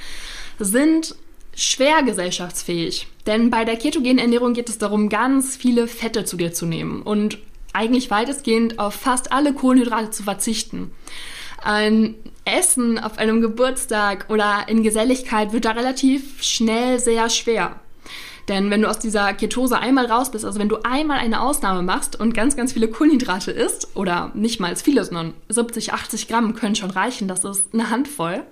sind 0.59 1.17
schwer 1.55 2.03
gesellschaftsfähig. 2.03 3.09
Denn 3.27 3.51
bei 3.51 3.65
der 3.65 3.77
ketogenen 3.77 4.19
Ernährung 4.19 4.55
geht 4.55 4.69
es 4.69 4.79
darum, 4.79 5.09
ganz 5.09 5.57
viele 5.57 5.87
Fette 5.87 6.25
zu 6.25 6.37
dir 6.37 6.53
zu 6.53 6.67
nehmen 6.67 7.03
und 7.03 7.39
eigentlich 7.73 8.11
weitestgehend 8.11 8.79
auf 8.79 8.95
fast 8.95 9.33
alle 9.33 9.53
Kohlenhydrate 9.53 10.11
zu 10.11 10.23
verzichten. 10.23 10.93
Ein 11.63 12.17
Essen 12.45 12.99
auf 12.99 13.19
einem 13.19 13.41
Geburtstag 13.41 14.27
oder 14.29 14.67
in 14.67 14.83
Geselligkeit 14.83 15.53
wird 15.53 15.65
da 15.65 15.71
relativ 15.71 16.43
schnell 16.43 16.99
sehr 16.99 17.31
schwer. 17.31 17.77
Denn 18.49 18.71
wenn 18.71 18.83
du 18.83 18.91
aus 18.91 18.99
dieser 18.99 19.33
Ketose 19.35 19.79
einmal 19.79 20.07
raus 20.07 20.33
bist, 20.33 20.45
also 20.45 20.59
wenn 20.59 20.69
du 20.69 20.79
einmal 20.83 21.19
eine 21.19 21.41
Ausnahme 21.41 21.83
machst 21.83 22.19
und 22.19 22.35
ganz, 22.35 22.57
ganz 22.57 22.73
viele 22.73 22.89
Kohlenhydrate 22.89 23.53
isst, 23.53 23.89
oder 23.95 24.33
nicht 24.35 24.59
mal 24.59 24.75
viele, 24.75 25.05
sondern 25.05 25.35
70, 25.49 25.93
80 25.93 26.27
Gramm 26.27 26.55
können 26.55 26.75
schon 26.75 26.91
reichen, 26.91 27.29
das 27.29 27.45
ist 27.45 27.73
eine 27.73 27.91
Handvoll, 27.91 28.43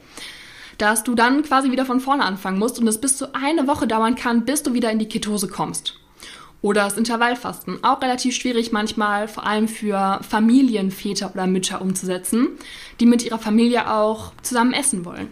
dass 0.81 1.05
du 1.05 1.15
dann 1.15 1.43
quasi 1.43 1.71
wieder 1.71 1.85
von 1.85 2.01
vorne 2.01 2.25
anfangen 2.25 2.59
musst 2.59 2.79
und 2.79 2.89
es 2.89 3.01
bis 3.01 3.17
zu 3.17 3.35
eine 3.35 3.67
Woche 3.67 3.87
dauern 3.87 4.15
kann, 4.15 4.45
bis 4.45 4.63
du 4.63 4.73
wieder 4.73 4.91
in 4.91 4.99
die 4.99 5.09
Ketose 5.09 5.49
kommst. 5.49 5.99
Oder 6.63 6.85
das 6.85 6.97
Intervallfasten, 6.97 7.85
auch 7.85 8.03
relativ 8.03 8.35
schwierig 8.35 8.73
manchmal, 8.73 9.29
vor 9.29 9.47
allem 9.47 9.69
für 9.69 10.21
Familienväter 10.29 11.31
oder 11.33 11.47
Mütter 11.47 11.81
umzusetzen, 11.81 12.49
die 12.99 13.07
mit 13.07 13.25
ihrer 13.25 13.39
Familie 13.39 13.91
auch 13.91 14.33
zusammen 14.43 14.73
essen 14.73 15.05
wollen. 15.05 15.29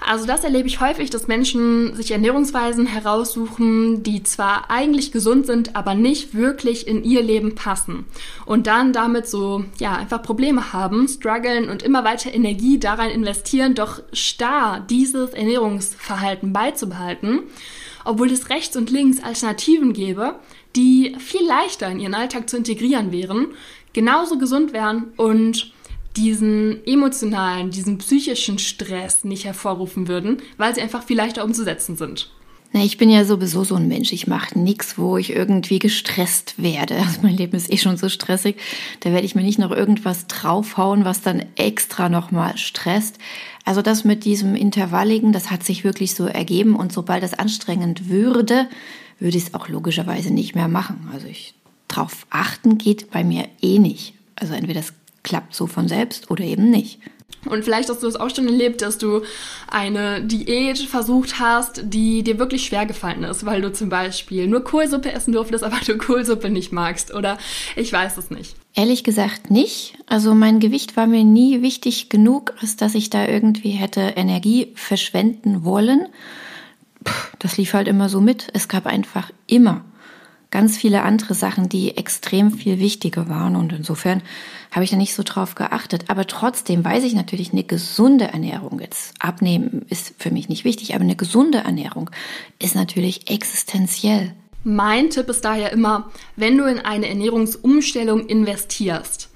Also 0.00 0.26
das 0.26 0.44
erlebe 0.44 0.68
ich 0.68 0.80
häufig, 0.80 1.10
dass 1.10 1.26
Menschen 1.26 1.94
sich 1.94 2.12
Ernährungsweisen 2.12 2.86
heraussuchen, 2.86 4.02
die 4.02 4.22
zwar 4.22 4.70
eigentlich 4.70 5.12
gesund 5.12 5.46
sind, 5.46 5.74
aber 5.76 5.94
nicht 5.94 6.34
wirklich 6.34 6.86
in 6.86 7.02
ihr 7.04 7.22
Leben 7.22 7.54
passen. 7.54 8.06
Und 8.46 8.66
dann 8.66 8.92
damit 8.92 9.26
so, 9.26 9.64
ja, 9.78 9.96
einfach 9.96 10.22
Probleme 10.22 10.72
haben, 10.72 11.08
strugglen 11.08 11.68
und 11.68 11.82
immer 11.82 12.04
weiter 12.04 12.32
Energie 12.32 12.78
daran 12.78 13.10
investieren, 13.10 13.74
doch 13.74 14.00
starr 14.12 14.80
dieses 14.88 15.30
Ernährungsverhalten 15.30 16.52
beizubehalten, 16.52 17.42
obwohl 18.04 18.30
es 18.30 18.50
rechts 18.50 18.76
und 18.76 18.90
links 18.90 19.22
Alternativen 19.22 19.92
gäbe, 19.92 20.36
die 20.76 21.16
viel 21.18 21.46
leichter 21.46 21.90
in 21.90 21.98
ihren 22.00 22.14
Alltag 22.14 22.48
zu 22.48 22.56
integrieren 22.56 23.10
wären, 23.10 23.48
genauso 23.92 24.38
gesund 24.38 24.72
wären 24.72 25.12
und 25.16 25.72
diesen 26.18 26.84
emotionalen, 26.84 27.70
diesen 27.70 27.98
psychischen 27.98 28.58
Stress 28.58 29.24
nicht 29.24 29.44
hervorrufen 29.44 30.08
würden, 30.08 30.38
weil 30.56 30.74
sie 30.74 30.80
einfach 30.80 31.04
viel 31.04 31.16
leichter 31.16 31.44
umzusetzen 31.44 31.96
sind. 31.96 32.30
Na, 32.72 32.84
ich 32.84 32.98
bin 32.98 33.08
ja 33.08 33.24
sowieso 33.24 33.64
so 33.64 33.76
ein 33.76 33.88
Mensch. 33.88 34.12
Ich 34.12 34.26
mache 34.26 34.58
nichts, 34.58 34.98
wo 34.98 35.16
ich 35.16 35.30
irgendwie 35.30 35.78
gestresst 35.78 36.60
werde. 36.62 36.96
Also 37.06 37.20
mein 37.22 37.36
Leben 37.36 37.56
ist 37.56 37.72
eh 37.72 37.78
schon 37.78 37.96
so 37.96 38.08
stressig. 38.08 38.56
Da 39.00 39.12
werde 39.12 39.24
ich 39.24 39.34
mir 39.34 39.42
nicht 39.42 39.58
noch 39.58 39.70
irgendwas 39.70 40.26
draufhauen, 40.26 41.04
was 41.04 41.22
dann 41.22 41.46
extra 41.56 42.08
nochmal 42.10 42.58
stresst. 42.58 43.16
Also 43.64 43.80
das 43.80 44.04
mit 44.04 44.24
diesem 44.24 44.54
Intervalligen, 44.54 45.32
das 45.32 45.50
hat 45.50 45.64
sich 45.64 45.84
wirklich 45.84 46.14
so 46.14 46.26
ergeben. 46.26 46.76
Und 46.76 46.92
sobald 46.92 47.22
das 47.22 47.34
anstrengend 47.34 48.10
würde, 48.10 48.68
würde 49.18 49.38
ich 49.38 49.44
es 49.44 49.54
auch 49.54 49.68
logischerweise 49.68 50.32
nicht 50.32 50.54
mehr 50.54 50.68
machen. 50.68 51.08
Also 51.12 51.26
ich 51.26 51.54
drauf 51.86 52.26
achten 52.28 52.76
geht 52.76 53.10
bei 53.10 53.24
mir 53.24 53.48
eh 53.62 53.78
nicht. 53.78 54.14
Also 54.36 54.52
entweder 54.52 54.80
das 54.80 54.92
klappt 55.28 55.54
so 55.54 55.66
von 55.66 55.88
selbst 55.88 56.30
oder 56.30 56.44
eben 56.44 56.70
nicht. 56.70 57.00
Und 57.44 57.64
vielleicht 57.64 57.88
hast 57.88 58.02
du 58.02 58.06
es 58.06 58.16
auch 58.16 58.34
schon 58.34 58.46
erlebt, 58.46 58.82
dass 58.82 58.98
du 58.98 59.22
eine 59.70 60.22
Diät 60.22 60.78
versucht 60.78 61.38
hast, 61.38 61.82
die 61.84 62.22
dir 62.22 62.38
wirklich 62.38 62.66
schwer 62.66 62.84
gefallen 62.84 63.22
ist, 63.22 63.46
weil 63.46 63.62
du 63.62 63.72
zum 63.72 63.88
Beispiel 63.88 64.48
nur 64.48 64.64
Kohlsuppe 64.64 65.12
essen 65.12 65.32
durftest, 65.32 65.62
aber 65.62 65.78
du 65.86 65.96
Kohlsuppe 65.98 66.50
nicht 66.50 66.72
magst 66.72 67.14
oder 67.14 67.38
ich 67.76 67.92
weiß 67.92 68.16
es 68.16 68.30
nicht. 68.30 68.56
Ehrlich 68.74 69.04
gesagt 69.04 69.50
nicht. 69.50 69.94
Also 70.06 70.34
mein 70.34 70.58
Gewicht 70.58 70.96
war 70.96 71.06
mir 71.06 71.24
nie 71.24 71.62
wichtig 71.62 72.08
genug, 72.08 72.54
als 72.60 72.76
dass 72.76 72.94
ich 72.94 73.08
da 73.08 73.26
irgendwie 73.26 73.70
hätte 73.70 74.00
Energie 74.00 74.72
verschwenden 74.74 75.64
wollen. 75.64 76.06
Puh, 77.04 77.12
das 77.38 77.56
lief 77.56 77.72
halt 77.72 77.88
immer 77.88 78.08
so 78.08 78.20
mit. 78.20 78.48
Es 78.52 78.68
gab 78.68 78.86
einfach 78.86 79.30
immer 79.46 79.84
ganz 80.50 80.76
viele 80.78 81.02
andere 81.02 81.34
Sachen, 81.34 81.68
die 81.68 81.96
extrem 81.96 82.52
viel 82.52 82.78
wichtiger 82.78 83.28
waren. 83.28 83.56
Und 83.56 83.72
insofern 83.72 84.22
habe 84.70 84.84
ich 84.84 84.90
da 84.90 84.96
nicht 84.96 85.14
so 85.14 85.22
drauf 85.22 85.54
geachtet. 85.54 86.04
Aber 86.08 86.26
trotzdem 86.26 86.84
weiß 86.84 87.04
ich 87.04 87.14
natürlich, 87.14 87.52
eine 87.52 87.64
gesunde 87.64 88.26
Ernährung, 88.26 88.80
jetzt 88.80 89.14
abnehmen 89.18 89.84
ist 89.88 90.14
für 90.18 90.30
mich 90.30 90.48
nicht 90.48 90.64
wichtig, 90.64 90.94
aber 90.94 91.04
eine 91.04 91.16
gesunde 91.16 91.58
Ernährung 91.58 92.10
ist 92.58 92.74
natürlich 92.74 93.30
existenziell. 93.30 94.32
Mein 94.64 95.10
Tipp 95.10 95.28
ist 95.28 95.44
daher 95.44 95.72
immer, 95.72 96.10
wenn 96.36 96.58
du 96.58 96.64
in 96.64 96.80
eine 96.80 97.08
Ernährungsumstellung 97.08 98.26
investierst, 98.26 99.30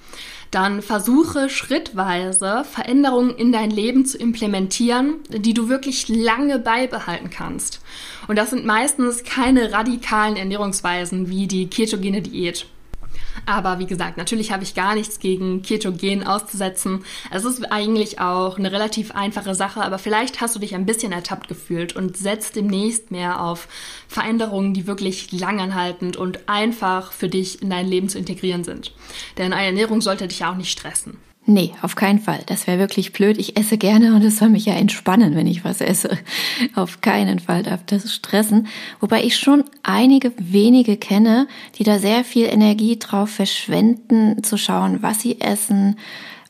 dann 0.51 0.83
versuche 0.83 1.49
schrittweise 1.49 2.65
Veränderungen 2.71 3.35
in 3.35 3.53
dein 3.53 3.71
Leben 3.71 4.05
zu 4.05 4.19
implementieren, 4.19 5.21
die 5.31 5.55
du 5.55 5.69
wirklich 5.69 6.09
lange 6.09 6.59
beibehalten 6.59 7.31
kannst. 7.31 7.81
Und 8.29 8.37
das 8.37 8.51
sind 8.51 8.65
meistens 8.65 9.25
keine 9.25 9.73
radikalen 9.73 10.37
Ernährungsweisen 10.37 11.29
wie 11.29 11.47
die 11.47 11.69
ketogene 11.69 12.23
Diät. 12.23 12.67
Aber 13.47 13.79
wie 13.79 13.87
gesagt, 13.87 14.17
natürlich 14.17 14.53
habe 14.53 14.63
ich 14.63 14.75
gar 14.75 14.95
nichts 14.95 15.19
gegen 15.19 15.63
Ketogen 15.63 16.27
auszusetzen. 16.27 17.05
Es 17.31 17.45
ist 17.45 17.65
eigentlich 17.73 18.21
auch 18.21 18.59
eine 18.59 18.73
relativ 18.73 19.13
einfache 19.13 19.55
Sache, 19.55 19.83
aber 19.83 19.99
vielleicht 19.99 20.41
hast 20.41 20.55
du 20.55 20.61
dich 20.61 20.75
ein 20.75 20.87
bisschen 20.87 21.13
ertappt 21.13 21.49
gefühlt 21.49 21.97
und 21.97 22.17
setzt 22.17 22.57
demnächst 22.57 23.11
mehr 23.11 23.43
auf 23.43 23.69
Veränderungen, 24.09 24.75
die 24.75 24.87
wirklich 24.87 25.33
langanhaltend 25.33 26.17
und 26.17 26.49
einfach 26.49 27.13
für 27.13 27.29
dich 27.29 27.63
in 27.63 27.71
dein 27.71 27.89
Leben 27.89 28.09
zu 28.09 28.19
integrieren 28.19 28.65
sind. 28.65 28.93
Denn 29.39 29.53
eine 29.53 29.67
Ernährung 29.67 30.01
sollte 30.01 30.29
dich 30.29 30.41
ja 30.41 30.53
auch 30.53 30.57
nicht 30.57 30.71
stressen. 30.71 31.19
Nee, 31.45 31.73
auf 31.83 31.97
keinen 31.97 32.21
Fall. 32.21 32.41
Das 32.47 32.69
wäre 32.69 32.79
wirklich 32.79 33.13
blöd. 33.13 33.37
Ich 33.37 33.57
esse 33.57 33.77
gerne 33.77 34.15
und 34.15 34.23
es 34.23 34.39
soll 34.39 34.49
mich 34.49 34.67
ja 34.67 34.75
entspannen, 34.75 35.35
wenn 35.35 35.49
ich 35.49 35.65
was 35.65 35.81
esse. 35.81 36.17
Auf 36.77 37.01
keinen 37.01 37.41
Fall 37.41 37.65
darf 37.65 37.81
das 37.85 38.15
stressen. 38.15 38.69
Wobei 39.01 39.25
ich 39.25 39.37
schon 39.37 39.65
einige 39.83 40.33
wenige 40.39 40.97
kenne, 40.97 41.49
die 41.77 41.85
da 41.85 41.99
sehr 41.99 42.23
viel 42.23 42.47
Energie 42.47 42.97
drauf 42.97 43.31
verschwenden, 43.31 44.45
zu 44.45 44.57
schauen, 44.57 45.03
was 45.03 45.21
sie 45.21 45.41
essen. 45.41 45.97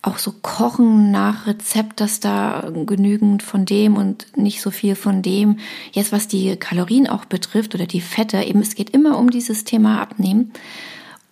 Auch 0.03 0.19
so 0.19 0.35
kochen 0.43 1.11
nach 1.11 1.47
Rezept, 1.47 2.01
dass 2.01 2.21
da 2.21 2.71
genügend 2.85 3.43
von 3.43 3.65
dem 3.65 3.97
und 3.97 4.37
nicht 4.37 4.61
so 4.61 4.71
viel 4.71 4.95
von 4.95 5.23
dem. 5.23 5.59
Jetzt 5.93 6.13
was 6.13 6.29
die 6.29 6.57
Kalorien 6.57 7.07
auch 7.07 7.25
betrifft 7.25 7.75
oder 7.75 7.87
die 7.87 8.01
Fette, 8.03 8.43
eben 8.43 8.61
es 8.61 8.75
geht 8.75 8.91
immer 8.91 9.17
um 9.17 9.31
dieses 9.31 9.65
Thema 9.65 10.03
Abnehmen 10.03 10.53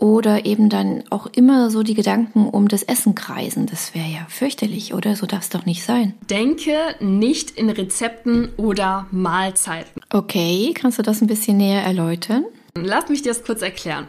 oder 0.00 0.47
eben 0.47 0.71
dann 0.71 1.04
auch 1.11 1.26
immer 1.26 1.71
so 1.71 1.83
die 1.83 1.95
Gedanken 1.95 2.49
um 2.49 2.69
das 2.69 2.83
Essen 2.83 3.14
kreisen. 3.14 3.66
Das 3.66 3.95
wäre 3.95 4.09
ja 4.09 4.26
fürchterlich, 4.28 4.95
oder? 4.95 5.14
So 5.14 5.26
darf 5.26 5.42
es 5.42 5.50
doch 5.50 5.66
nicht 5.66 5.85
sein. 5.85 6.14
Denke 6.30 6.75
nicht 7.00 7.50
in 7.50 7.69
Rezepten 7.69 8.49
oder 8.57 9.07
Mahlzeiten. 9.11 10.00
Okay, 10.11 10.73
kannst 10.75 10.99
du 10.99 11.02
das 11.02 11.21
ein 11.21 11.26
bisschen 11.26 11.59
näher 11.59 11.83
erläutern? 11.83 12.45
Lass 12.75 13.09
mich 13.09 13.23
dir 13.23 13.30
das 13.30 13.45
kurz 13.45 13.61
erklären. 13.61 14.07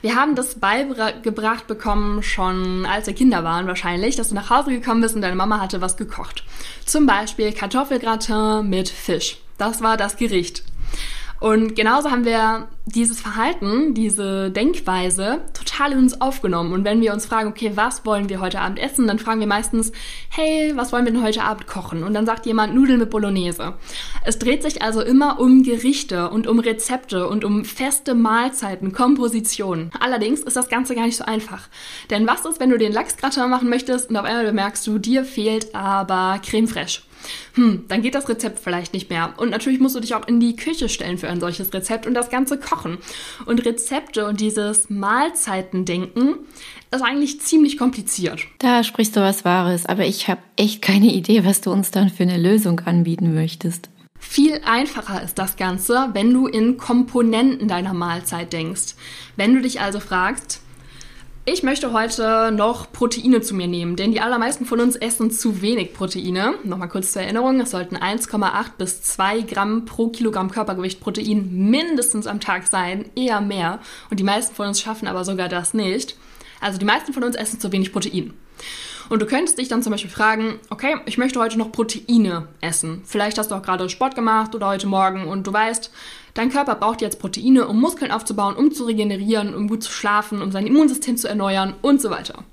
Wir 0.00 0.14
haben 0.14 0.36
das 0.36 0.60
beigebracht 0.60 1.66
bekommen, 1.66 2.22
schon 2.22 2.86
als 2.86 3.06
wir 3.06 3.14
Kinder 3.14 3.42
waren 3.42 3.66
wahrscheinlich, 3.66 4.14
dass 4.14 4.28
du 4.28 4.34
nach 4.34 4.50
Hause 4.50 4.70
gekommen 4.70 5.00
bist 5.00 5.16
und 5.16 5.22
deine 5.22 5.34
Mama 5.34 5.60
hatte 5.60 5.80
was 5.80 5.96
gekocht. 5.96 6.44
Zum 6.84 7.06
Beispiel 7.06 7.52
Kartoffelgratin 7.52 8.68
mit 8.68 8.88
Fisch. 8.88 9.38
Das 9.58 9.80
war 9.80 9.96
das 9.96 10.16
Gericht. 10.16 10.62
Und 11.42 11.74
genauso 11.74 12.12
haben 12.12 12.24
wir 12.24 12.68
dieses 12.86 13.20
Verhalten, 13.20 13.94
diese 13.94 14.52
Denkweise 14.52 15.40
total 15.54 15.90
in 15.90 15.98
uns 15.98 16.20
aufgenommen. 16.20 16.72
Und 16.72 16.84
wenn 16.84 17.00
wir 17.00 17.12
uns 17.12 17.26
fragen, 17.26 17.48
okay, 17.48 17.72
was 17.74 18.06
wollen 18.06 18.28
wir 18.28 18.40
heute 18.40 18.60
Abend 18.60 18.78
essen, 18.78 19.08
dann 19.08 19.18
fragen 19.18 19.40
wir 19.40 19.48
meistens, 19.48 19.90
hey, 20.28 20.70
was 20.76 20.92
wollen 20.92 21.04
wir 21.04 21.10
denn 21.10 21.24
heute 21.24 21.42
Abend 21.42 21.66
kochen? 21.66 22.04
Und 22.04 22.14
dann 22.14 22.26
sagt 22.26 22.46
jemand 22.46 22.76
Nudeln 22.76 23.00
mit 23.00 23.10
Bolognese. 23.10 23.74
Es 24.24 24.38
dreht 24.38 24.62
sich 24.62 24.82
also 24.82 25.00
immer 25.02 25.40
um 25.40 25.64
Gerichte 25.64 26.30
und 26.30 26.46
um 26.46 26.60
Rezepte 26.60 27.26
und 27.26 27.44
um 27.44 27.64
feste 27.64 28.14
Mahlzeiten, 28.14 28.92
Kompositionen. 28.92 29.90
Allerdings 29.98 30.42
ist 30.42 30.56
das 30.56 30.68
Ganze 30.68 30.94
gar 30.94 31.06
nicht 31.06 31.16
so 31.16 31.24
einfach. 31.24 31.68
Denn 32.10 32.24
was 32.28 32.44
ist, 32.44 32.60
wenn 32.60 32.70
du 32.70 32.78
den 32.78 32.92
Lachsgratin 32.92 33.50
machen 33.50 33.68
möchtest 33.68 34.10
und 34.10 34.16
auf 34.16 34.24
einmal 34.24 34.44
bemerkst 34.44 34.86
du, 34.86 34.98
dir 35.00 35.24
fehlt 35.24 35.74
aber 35.74 36.38
Creme 36.38 36.68
fraiche? 36.68 37.00
Hm, 37.54 37.84
dann 37.88 38.02
geht 38.02 38.14
das 38.14 38.28
Rezept 38.28 38.58
vielleicht 38.58 38.94
nicht 38.94 39.10
mehr. 39.10 39.34
Und 39.36 39.50
natürlich 39.50 39.80
musst 39.80 39.96
du 39.96 40.00
dich 40.00 40.14
auch 40.14 40.26
in 40.26 40.40
die 40.40 40.56
Küche 40.56 40.88
stellen 40.88 41.18
für 41.18 41.28
ein 41.28 41.40
solches 41.40 41.72
Rezept 41.72 42.06
und 42.06 42.14
das 42.14 42.30
Ganze 42.30 42.58
kochen. 42.58 42.98
Und 43.46 43.64
Rezepte 43.64 44.26
und 44.26 44.40
dieses 44.40 44.90
Mahlzeitendenken 44.90 46.36
ist 46.90 47.02
eigentlich 47.02 47.40
ziemlich 47.40 47.78
kompliziert. 47.78 48.40
Da 48.58 48.84
sprichst 48.84 49.16
du 49.16 49.20
was 49.20 49.44
Wahres, 49.44 49.86
aber 49.86 50.06
ich 50.06 50.28
habe 50.28 50.40
echt 50.56 50.82
keine 50.82 51.12
Idee, 51.12 51.44
was 51.44 51.60
du 51.60 51.70
uns 51.72 51.90
dann 51.90 52.10
für 52.10 52.22
eine 52.22 52.38
Lösung 52.38 52.80
anbieten 52.80 53.34
möchtest. 53.34 53.88
Viel 54.18 54.60
einfacher 54.64 55.22
ist 55.22 55.38
das 55.38 55.56
Ganze, 55.56 56.10
wenn 56.12 56.32
du 56.32 56.46
in 56.46 56.76
Komponenten 56.78 57.68
deiner 57.68 57.92
Mahlzeit 57.92 58.52
denkst. 58.52 58.94
Wenn 59.36 59.54
du 59.54 59.60
dich 59.60 59.80
also 59.80 60.00
fragst, 60.00 60.60
ich 61.44 61.64
möchte 61.64 61.92
heute 61.92 62.52
noch 62.52 62.92
Proteine 62.92 63.40
zu 63.40 63.54
mir 63.54 63.66
nehmen, 63.66 63.96
denn 63.96 64.12
die 64.12 64.20
allermeisten 64.20 64.64
von 64.64 64.78
uns 64.78 64.94
essen 64.94 65.32
zu 65.32 65.60
wenig 65.60 65.92
Proteine. 65.92 66.54
Nochmal 66.62 66.88
kurz 66.88 67.12
zur 67.12 67.22
Erinnerung, 67.22 67.60
es 67.60 67.72
sollten 67.72 67.96
1,8 67.96 68.76
bis 68.78 69.02
2 69.02 69.40
Gramm 69.40 69.84
pro 69.84 70.08
Kilogramm 70.08 70.52
Körpergewicht 70.52 71.00
Protein 71.00 71.48
mindestens 71.52 72.28
am 72.28 72.38
Tag 72.38 72.68
sein, 72.68 73.06
eher 73.16 73.40
mehr. 73.40 73.80
Und 74.08 74.20
die 74.20 74.24
meisten 74.24 74.54
von 74.54 74.68
uns 74.68 74.80
schaffen 74.80 75.08
aber 75.08 75.24
sogar 75.24 75.48
das 75.48 75.74
nicht. 75.74 76.16
Also 76.60 76.78
die 76.78 76.84
meisten 76.84 77.12
von 77.12 77.24
uns 77.24 77.34
essen 77.34 77.58
zu 77.58 77.72
wenig 77.72 77.92
Protein. 77.92 78.34
Und 79.08 79.22
du 79.22 79.26
könntest 79.26 79.58
dich 79.58 79.68
dann 79.68 79.82
zum 79.82 79.92
Beispiel 79.92 80.10
fragen, 80.10 80.58
okay, 80.70 80.96
ich 81.06 81.18
möchte 81.18 81.40
heute 81.40 81.58
noch 81.58 81.72
Proteine 81.72 82.48
essen. 82.60 83.02
Vielleicht 83.04 83.38
hast 83.38 83.50
du 83.50 83.54
auch 83.54 83.62
gerade 83.62 83.88
Sport 83.88 84.14
gemacht 84.14 84.54
oder 84.54 84.68
heute 84.68 84.86
Morgen 84.86 85.26
und 85.26 85.46
du 85.46 85.52
weißt, 85.52 85.90
Dein 86.34 86.50
Körper 86.50 86.76
braucht 86.76 87.02
jetzt 87.02 87.18
Proteine, 87.18 87.66
um 87.68 87.78
Muskeln 87.78 88.10
aufzubauen, 88.10 88.56
um 88.56 88.72
zu 88.72 88.84
regenerieren, 88.84 89.54
um 89.54 89.68
gut 89.68 89.82
zu 89.82 89.92
schlafen, 89.92 90.40
um 90.40 90.50
sein 90.50 90.66
Immunsystem 90.66 91.16
zu 91.16 91.28
erneuern 91.28 91.74
und 91.82 92.00
so 92.00 92.10
weiter. 92.10 92.44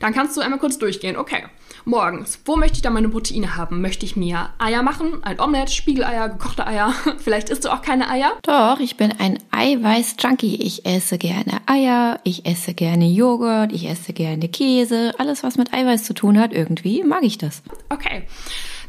Dann 0.00 0.12
kannst 0.12 0.36
du 0.36 0.40
einmal 0.40 0.58
kurz 0.58 0.78
durchgehen. 0.78 1.16
Okay, 1.16 1.44
morgens, 1.84 2.40
wo 2.44 2.56
möchte 2.56 2.76
ich 2.76 2.82
da 2.82 2.90
meine 2.90 3.08
Proteine 3.08 3.56
haben? 3.56 3.80
Möchte 3.80 4.06
ich 4.06 4.16
mir 4.16 4.50
Eier 4.58 4.82
machen? 4.82 5.22
Ein 5.22 5.40
Omelett, 5.40 5.70
Spiegeleier, 5.70 6.28
gekochte 6.28 6.66
Eier? 6.66 6.94
Vielleicht 7.18 7.50
isst 7.50 7.64
du 7.64 7.72
auch 7.72 7.82
keine 7.82 8.08
Eier? 8.08 8.32
Doch, 8.42 8.80
ich 8.80 8.96
bin 8.96 9.12
ein 9.18 9.38
Eiweiß-Junkie. 9.50 10.56
Ich 10.62 10.86
esse 10.86 11.18
gerne 11.18 11.60
Eier, 11.66 12.20
ich 12.24 12.46
esse 12.46 12.74
gerne 12.74 13.06
Joghurt, 13.06 13.72
ich 13.72 13.88
esse 13.88 14.12
gerne 14.12 14.48
Käse. 14.48 15.12
Alles, 15.18 15.42
was 15.42 15.56
mit 15.56 15.72
Eiweiß 15.72 16.04
zu 16.04 16.14
tun 16.14 16.38
hat, 16.38 16.52
irgendwie 16.52 17.02
mag 17.02 17.22
ich 17.22 17.38
das. 17.38 17.62
Okay. 17.88 18.24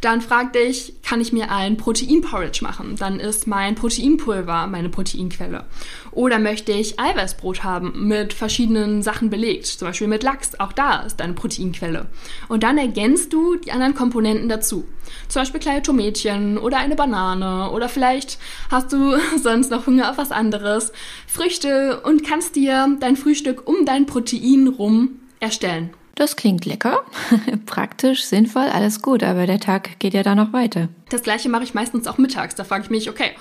Dann 0.04 0.20
frag 0.20 0.52
dich, 0.52 0.96
kann 1.02 1.22
ich 1.22 1.32
mir 1.32 1.50
ein 1.50 1.78
Proteinporridge 1.78 2.60
machen? 2.62 2.98
Dann 2.98 3.22
ist 3.22 3.48
mein 3.48 3.76
Proteinpulver 3.76 4.68
meine 4.68 4.90
Proteinquelle. 4.90 5.66
Oder 6.16 6.40
möchte 6.40 6.72
ich 6.72 7.00
Eiweißbrot 7.00 7.64
haben 7.64 8.08
mit 8.08 8.34
verschiedenen 8.34 9.02
Sachen 9.02 9.30
belegt, 9.30 9.66
zum 9.66 9.88
Beispiel 9.88 10.08
mit 10.08 10.24
Lachs? 10.24 10.60
Auch 10.60 10.74
da 10.74 11.02
ist 11.02 11.20
deine 11.20 11.34
Proteinquelle. 11.34 12.06
Und 12.50 12.64
dann 12.64 12.78
ergänzt 12.78 13.34
du 13.34 13.56
die 13.56 13.72
anderen 13.72 13.96
Komponenten 13.96 14.50
dazu. 14.50 14.86
Zum 15.28 15.42
Beispiel 15.42 15.60
kleine 15.60 15.82
Tomätchen 15.82 16.58
oder 16.58 16.78
eine 16.78 16.96
Banane 16.96 17.72
oder 17.72 17.90
vielleicht 17.90 18.38
hast 18.70 18.94
du 18.94 19.16
sonst 19.42 19.72
noch 19.72 19.88
Hunger 19.88 20.12
auf 20.12 20.18
was 20.18 20.32
anderes. 20.32 20.92
Früchte 21.28 22.02
und 22.02 22.24
kannst 22.24 22.56
dir 22.56 22.96
dein 23.00 23.18
Frühstück 23.18 23.68
um 23.68 23.86
dein 23.86 24.06
Protein 24.06 24.68
rum 24.68 25.20
erstellen. 25.40 25.92
Das 26.16 26.36
klingt 26.36 26.66
lecker, 26.66 27.00
praktisch, 27.66 28.24
sinnvoll, 28.26 28.68
alles 28.72 29.02
gut, 29.02 29.24
aber 29.24 29.48
der 29.48 29.60
Tag 29.60 29.98
geht 29.98 30.14
ja 30.14 30.22
dann 30.22 30.38
noch 30.38 30.54
weiter. 30.54 30.90
Das 31.10 31.24
gleiche 31.24 31.50
mache 31.50 31.64
ich 31.64 31.74
meistens 31.74 32.06
auch 32.08 32.20
mittags. 32.20 32.54
Da 32.54 32.64
frage 32.64 32.84
ich 32.84 32.90
mich, 32.92 33.10
okay, 33.10 33.32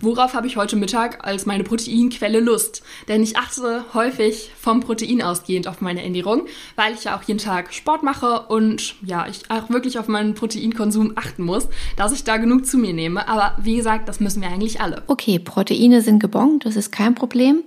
worauf 0.00 0.34
habe 0.34 0.46
ich 0.46 0.56
heute 0.56 0.76
Mittag 0.76 1.26
als 1.26 1.44
meine 1.44 1.64
Proteinquelle 1.64 2.38
Lust? 2.38 2.82
Denn 3.08 3.22
ich 3.22 3.36
achte 3.36 3.84
häufig 3.94 4.52
vom 4.56 4.78
Protein 4.80 5.22
ausgehend 5.22 5.66
auf 5.66 5.80
meine 5.80 6.04
Ernährung, 6.04 6.46
weil 6.76 6.94
ich 6.94 7.04
ja 7.04 7.16
auch 7.16 7.22
jeden 7.24 7.40
Tag 7.40 7.74
Sport 7.74 8.04
mache 8.04 8.42
und 8.46 8.94
ja, 9.02 9.26
ich 9.28 9.42
auch 9.48 9.68
wirklich 9.68 9.98
auf 9.98 10.06
meinen 10.06 10.34
Proteinkonsum 10.34 11.12
achten 11.16 11.42
muss, 11.42 11.68
dass 11.96 12.12
ich 12.12 12.22
da 12.22 12.36
genug 12.36 12.64
zu 12.64 12.78
mir 12.78 12.92
nehme. 12.92 13.28
Aber 13.28 13.56
wie 13.60 13.76
gesagt, 13.76 14.08
das 14.08 14.20
müssen 14.20 14.40
wir 14.40 14.48
eigentlich 14.48 14.80
alle. 14.80 15.02
Okay, 15.08 15.40
Proteine 15.40 16.00
sind 16.00 16.20
gebongt, 16.20 16.64
das 16.64 16.76
ist 16.76 16.92
kein 16.92 17.16
Problem. 17.16 17.64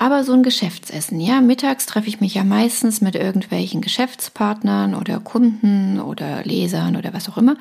Aber 0.00 0.22
so 0.22 0.32
ein 0.32 0.44
Geschäftsessen, 0.44 1.18
ja, 1.18 1.40
mittags 1.40 1.84
treffe 1.84 2.08
ich 2.08 2.20
mich 2.20 2.34
ja 2.34 2.44
meistens 2.44 3.00
mit 3.00 3.16
irgendwelchen 3.16 3.80
Geschäftspartnern 3.80 4.94
oder 4.94 5.18
Kunden 5.18 6.00
oder 6.00 6.44
Lesern 6.44 6.94
oder 6.94 7.12
was 7.12 7.28
auch 7.28 7.36
immer. 7.36 7.56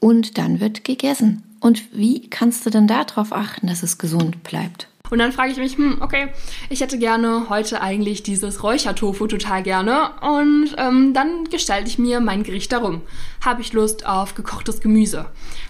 Und 0.00 0.36
dann 0.36 0.58
wird 0.58 0.82
gegessen. 0.82 1.44
Und 1.60 1.96
wie 1.96 2.28
kannst 2.28 2.66
du 2.66 2.70
denn 2.70 2.88
darauf 2.88 3.32
achten, 3.32 3.68
dass 3.68 3.84
es 3.84 3.98
gesund 3.98 4.42
bleibt? 4.42 4.89
Und 5.10 5.18
dann 5.18 5.32
frage 5.32 5.52
ich 5.52 5.58
mich, 5.58 5.76
hm, 5.76 5.98
okay, 6.00 6.28
ich 6.68 6.80
hätte 6.80 6.98
gerne 6.98 7.46
heute 7.48 7.82
eigentlich 7.82 8.22
dieses 8.22 8.62
Räuchertofu 8.62 9.26
total 9.26 9.62
gerne. 9.62 10.10
Und 10.20 10.74
ähm, 10.78 11.12
dann 11.14 11.44
gestalte 11.44 11.88
ich 11.88 11.98
mir 11.98 12.20
mein 12.20 12.42
Gericht 12.42 12.72
darum. 12.72 13.02
Habe 13.44 13.60
ich 13.60 13.72
Lust 13.72 14.06
auf 14.06 14.34
gekochtes 14.34 14.80
Gemüse? 14.80 15.26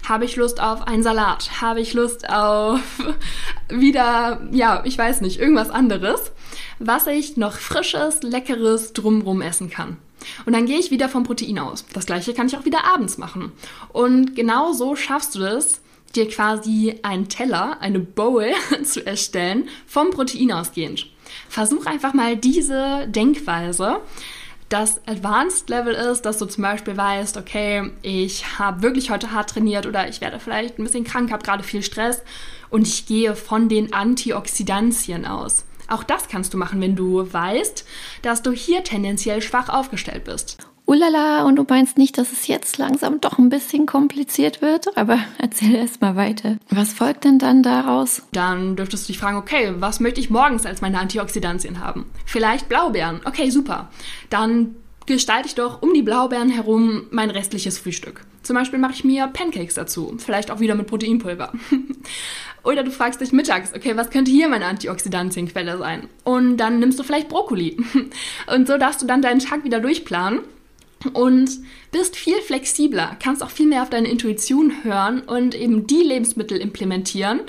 Habe 0.07 0.25
ich 0.25 0.35
Lust 0.35 0.61
auf 0.61 0.87
einen 0.87 1.03
Salat? 1.03 1.61
Habe 1.61 1.81
ich 1.81 1.93
Lust 1.93 2.29
auf 2.29 2.79
wieder, 3.69 4.41
ja, 4.51 4.83
ich 4.85 4.97
weiß 4.97 5.21
nicht, 5.21 5.39
irgendwas 5.39 5.69
anderes, 5.69 6.31
was 6.79 7.07
ich 7.07 7.37
noch 7.37 7.53
frisches, 7.53 8.23
leckeres 8.23 8.93
drumrum 8.93 9.41
essen 9.41 9.69
kann? 9.69 9.97
Und 10.45 10.53
dann 10.53 10.65
gehe 10.65 10.77
ich 10.77 10.91
wieder 10.91 11.09
vom 11.09 11.23
Protein 11.23 11.59
aus. 11.59 11.85
Das 11.93 12.05
gleiche 12.05 12.33
kann 12.33 12.47
ich 12.47 12.55
auch 12.55 12.65
wieder 12.65 12.85
abends 12.93 13.17
machen. 13.17 13.51
Und 13.91 14.35
genau 14.35 14.73
so 14.73 14.95
schaffst 14.95 15.35
du 15.35 15.43
es, 15.43 15.81
dir 16.15 16.27
quasi 16.27 16.99
einen 17.03 17.29
Teller, 17.29 17.81
eine 17.81 17.99
Bowl 17.99 18.51
zu 18.83 19.05
erstellen, 19.05 19.69
vom 19.85 20.11
Protein 20.11 20.51
ausgehend. 20.51 21.07
Versuch 21.49 21.85
einfach 21.85 22.13
mal 22.13 22.35
diese 22.35 23.07
Denkweise 23.07 24.01
Das 24.69 25.05
Advanced 25.07 25.69
Level 25.69 25.93
ist, 25.93 26.21
dass 26.21 26.37
du 26.37 26.45
zum 26.45 26.63
Beispiel 26.63 26.95
weißt, 26.95 27.37
okay, 27.37 27.91
ich 28.01 28.59
habe 28.59 28.81
wirklich 28.81 29.09
heute 29.09 29.31
hart 29.31 29.49
trainiert 29.49 29.85
oder 29.85 30.07
ich 30.07 30.21
werde 30.21 30.39
vielleicht 30.39 30.79
ein 30.79 30.83
bisschen 30.83 31.03
krank, 31.03 31.31
habe 31.31 31.43
gerade 31.43 31.63
viel 31.63 31.83
Stress 31.83 32.21
und 32.69 32.87
ich 32.87 33.05
gehe 33.05 33.35
von 33.35 33.69
den 33.69 33.93
Antioxidantien 33.93 35.25
aus. 35.25 35.65
Auch 35.87 36.03
das 36.03 36.29
kannst 36.29 36.53
du 36.53 36.57
machen, 36.57 36.79
wenn 36.79 36.95
du 36.95 37.31
weißt, 37.33 37.85
dass 38.21 38.41
du 38.41 38.51
hier 38.51 38.83
tendenziell 38.85 39.41
schwach 39.41 39.67
aufgestellt 39.67 40.23
bist. 40.23 40.57
Ulala, 40.91 41.45
und 41.45 41.55
du 41.55 41.65
meinst 41.69 41.97
nicht, 41.97 42.17
dass 42.17 42.33
es 42.33 42.47
jetzt 42.47 42.77
langsam 42.77 43.21
doch 43.21 43.37
ein 43.37 43.47
bisschen 43.47 43.85
kompliziert 43.85 44.61
wird? 44.61 44.97
Aber 44.97 45.19
erzähl 45.37 45.73
erst 45.73 46.01
mal 46.01 46.17
weiter. 46.17 46.57
Was 46.69 46.91
folgt 46.91 47.23
denn 47.23 47.39
dann 47.39 47.63
daraus? 47.63 48.23
Dann 48.33 48.75
dürftest 48.75 49.07
du 49.07 49.13
dich 49.13 49.17
fragen, 49.17 49.37
okay, 49.37 49.71
was 49.77 50.01
möchte 50.01 50.19
ich 50.19 50.29
morgens 50.29 50.65
als 50.65 50.81
meine 50.81 50.99
Antioxidantien 50.99 51.79
haben? 51.79 52.07
Vielleicht 52.25 52.67
Blaubeeren. 52.67 53.21
Okay, 53.23 53.51
super. 53.51 53.89
Dann 54.29 54.75
gestalte 55.05 55.47
ich 55.47 55.55
doch 55.55 55.81
um 55.81 55.93
die 55.93 56.01
Blaubeeren 56.01 56.49
herum 56.49 57.03
mein 57.09 57.29
restliches 57.29 57.77
Frühstück. 57.77 58.25
Zum 58.43 58.57
Beispiel 58.57 58.79
mache 58.79 58.91
ich 58.91 59.05
mir 59.05 59.27
Pancakes 59.27 59.75
dazu, 59.75 60.17
vielleicht 60.17 60.51
auch 60.51 60.59
wieder 60.59 60.75
mit 60.75 60.87
Proteinpulver. 60.87 61.53
Oder 62.63 62.83
du 62.83 62.91
fragst 62.91 63.21
dich 63.21 63.31
mittags, 63.31 63.73
okay, 63.73 63.95
was 63.95 64.09
könnte 64.09 64.29
hier 64.29 64.49
meine 64.49 64.65
Antioxidantienquelle 64.65 65.77
sein? 65.77 66.09
Und 66.25 66.57
dann 66.57 66.79
nimmst 66.79 66.99
du 66.99 67.03
vielleicht 67.03 67.29
Brokkoli. 67.29 67.77
Und 68.53 68.67
so 68.67 68.77
darfst 68.77 69.01
du 69.01 69.05
dann 69.05 69.21
deinen 69.21 69.39
Tag 69.39 69.63
wieder 69.63 69.79
durchplanen 69.79 70.41
und 71.13 71.49
bist 71.91 72.15
viel 72.15 72.39
flexibler, 72.41 73.17
kannst 73.21 73.43
auch 73.43 73.49
viel 73.49 73.67
mehr 73.67 73.83
auf 73.83 73.89
deine 73.89 74.09
Intuition 74.09 74.83
hören 74.83 75.21
und 75.21 75.55
eben 75.55 75.87
die 75.87 76.03
Lebensmittel 76.03 76.57
implementieren, 76.57 77.41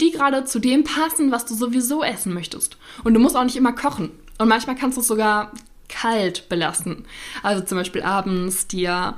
die 0.00 0.10
gerade 0.10 0.44
zu 0.44 0.58
dem 0.58 0.84
passen, 0.84 1.30
was 1.30 1.44
du 1.44 1.54
sowieso 1.54 2.02
essen 2.02 2.34
möchtest. 2.34 2.76
Und 3.04 3.14
du 3.14 3.20
musst 3.20 3.36
auch 3.36 3.44
nicht 3.44 3.56
immer 3.56 3.72
kochen. 3.72 4.10
Und 4.38 4.48
manchmal 4.48 4.76
kannst 4.76 4.96
du 4.96 5.00
es 5.00 5.06
sogar 5.06 5.52
kalt 5.88 6.48
belassen. 6.48 7.04
Also 7.42 7.62
zum 7.64 7.78
Beispiel 7.78 8.02
abends 8.02 8.66
dir 8.66 9.14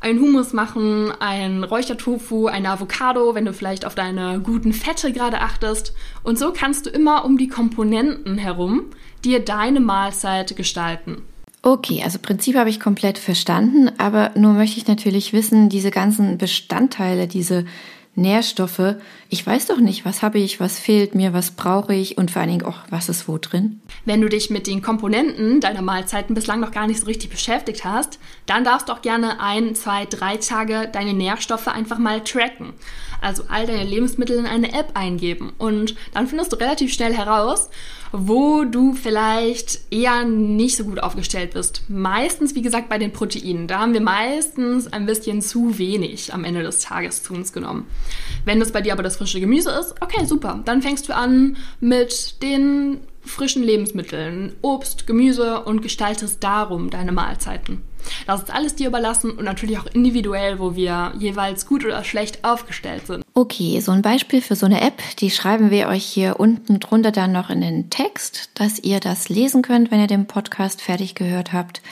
einen 0.00 0.20
Hummus 0.20 0.52
machen, 0.52 1.12
ein 1.20 1.64
Räuchertofu, 1.64 2.46
eine 2.46 2.70
Avocado, 2.70 3.34
wenn 3.34 3.44
du 3.44 3.52
vielleicht 3.52 3.84
auf 3.84 3.94
deine 3.94 4.40
guten 4.40 4.72
Fette 4.72 5.12
gerade 5.12 5.40
achtest. 5.40 5.94
Und 6.22 6.38
so 6.38 6.52
kannst 6.52 6.86
du 6.86 6.90
immer 6.90 7.24
um 7.24 7.38
die 7.38 7.48
Komponenten 7.48 8.38
herum 8.38 8.86
dir 9.24 9.40
deine 9.40 9.80
Mahlzeit 9.80 10.56
gestalten. 10.56 11.22
Okay, 11.66 12.00
also 12.04 12.20
Prinzip 12.20 12.54
habe 12.54 12.70
ich 12.70 12.78
komplett 12.78 13.18
verstanden, 13.18 13.90
aber 13.98 14.30
nur 14.36 14.52
möchte 14.52 14.78
ich 14.78 14.86
natürlich 14.86 15.32
wissen, 15.32 15.68
diese 15.68 15.90
ganzen 15.90 16.38
Bestandteile, 16.38 17.26
diese 17.26 17.64
Nährstoffe, 18.14 18.94
ich 19.30 19.44
weiß 19.44 19.66
doch 19.66 19.78
nicht, 19.78 20.04
was 20.04 20.22
habe 20.22 20.38
ich, 20.38 20.60
was 20.60 20.78
fehlt 20.78 21.16
mir, 21.16 21.32
was 21.32 21.50
brauche 21.50 21.92
ich 21.92 22.18
und 22.18 22.30
vor 22.30 22.40
allen 22.40 22.52
Dingen 22.52 22.64
auch, 22.64 22.78
was 22.90 23.08
ist 23.08 23.26
wo 23.26 23.36
drin. 23.38 23.80
Wenn 24.04 24.20
du 24.20 24.28
dich 24.28 24.48
mit 24.48 24.68
den 24.68 24.80
Komponenten 24.80 25.60
deiner 25.60 25.82
Mahlzeiten 25.82 26.36
bislang 26.36 26.60
noch 26.60 26.70
gar 26.70 26.86
nicht 26.86 27.00
so 27.00 27.06
richtig 27.06 27.30
beschäftigt 27.30 27.84
hast, 27.84 28.20
dann 28.46 28.62
darfst 28.62 28.88
du 28.88 28.92
auch 28.92 29.02
gerne 29.02 29.40
ein, 29.40 29.74
zwei, 29.74 30.06
drei 30.06 30.36
Tage 30.36 30.88
deine 30.90 31.14
Nährstoffe 31.14 31.66
einfach 31.66 31.98
mal 31.98 32.22
tracken. 32.22 32.74
Also 33.20 33.42
all 33.48 33.66
deine 33.66 33.82
Lebensmittel 33.82 34.38
in 34.38 34.46
eine 34.46 34.72
App 34.72 34.92
eingeben 34.94 35.52
und 35.58 35.96
dann 36.14 36.28
findest 36.28 36.52
du 36.52 36.56
relativ 36.56 36.92
schnell 36.92 37.12
heraus, 37.12 37.70
wo 38.18 38.64
du 38.64 38.94
vielleicht 38.94 39.80
eher 39.90 40.24
nicht 40.24 40.76
so 40.76 40.84
gut 40.84 41.00
aufgestellt 41.00 41.52
bist. 41.52 41.82
Meistens, 41.88 42.54
wie 42.54 42.62
gesagt, 42.62 42.88
bei 42.88 42.98
den 42.98 43.12
Proteinen. 43.12 43.66
Da 43.66 43.80
haben 43.80 43.92
wir 43.92 44.00
meistens 44.00 44.92
ein 44.92 45.06
bisschen 45.06 45.42
zu 45.42 45.78
wenig 45.78 46.32
am 46.32 46.44
Ende 46.44 46.62
des 46.62 46.80
Tages 46.80 47.22
zu 47.22 47.34
uns 47.34 47.52
genommen. 47.52 47.86
Wenn 48.44 48.60
das 48.60 48.72
bei 48.72 48.80
dir 48.80 48.92
aber 48.92 49.02
das 49.02 49.16
frische 49.16 49.40
Gemüse 49.40 49.70
ist, 49.70 49.94
okay, 50.00 50.24
super. 50.24 50.60
Dann 50.64 50.82
fängst 50.82 51.08
du 51.08 51.14
an 51.14 51.56
mit 51.80 52.42
den 52.42 53.00
frischen 53.22 53.62
Lebensmitteln, 53.62 54.54
Obst, 54.62 55.06
Gemüse 55.06 55.62
und 55.64 55.82
gestaltest 55.82 56.42
darum 56.42 56.90
deine 56.90 57.12
Mahlzeiten. 57.12 57.82
Das 58.26 58.42
ist 58.42 58.54
alles 58.54 58.76
dir 58.76 58.88
überlassen 58.88 59.32
und 59.32 59.44
natürlich 59.44 59.78
auch 59.78 59.86
individuell, 59.86 60.58
wo 60.58 60.76
wir 60.76 61.12
jeweils 61.18 61.66
gut 61.66 61.84
oder 61.84 62.04
schlecht 62.04 62.44
aufgestellt 62.44 63.06
sind. 63.06 63.25
Okay, 63.38 63.80
so 63.80 63.92
ein 63.92 64.00
Beispiel 64.00 64.40
für 64.40 64.56
so 64.56 64.64
eine 64.64 64.80
App, 64.80 65.02
die 65.18 65.30
schreiben 65.30 65.70
wir 65.70 65.88
euch 65.88 66.06
hier 66.06 66.40
unten 66.40 66.80
drunter 66.80 67.12
dann 67.12 67.32
noch 67.32 67.50
in 67.50 67.60
den 67.60 67.90
Text, 67.90 68.48
dass 68.54 68.78
ihr 68.78 68.98
das 68.98 69.28
lesen 69.28 69.60
könnt, 69.60 69.90
wenn 69.90 70.00
ihr 70.00 70.06
den 70.06 70.26
Podcast 70.26 70.80
fertig 70.80 71.14
gehört 71.14 71.52
habt. 71.52 71.82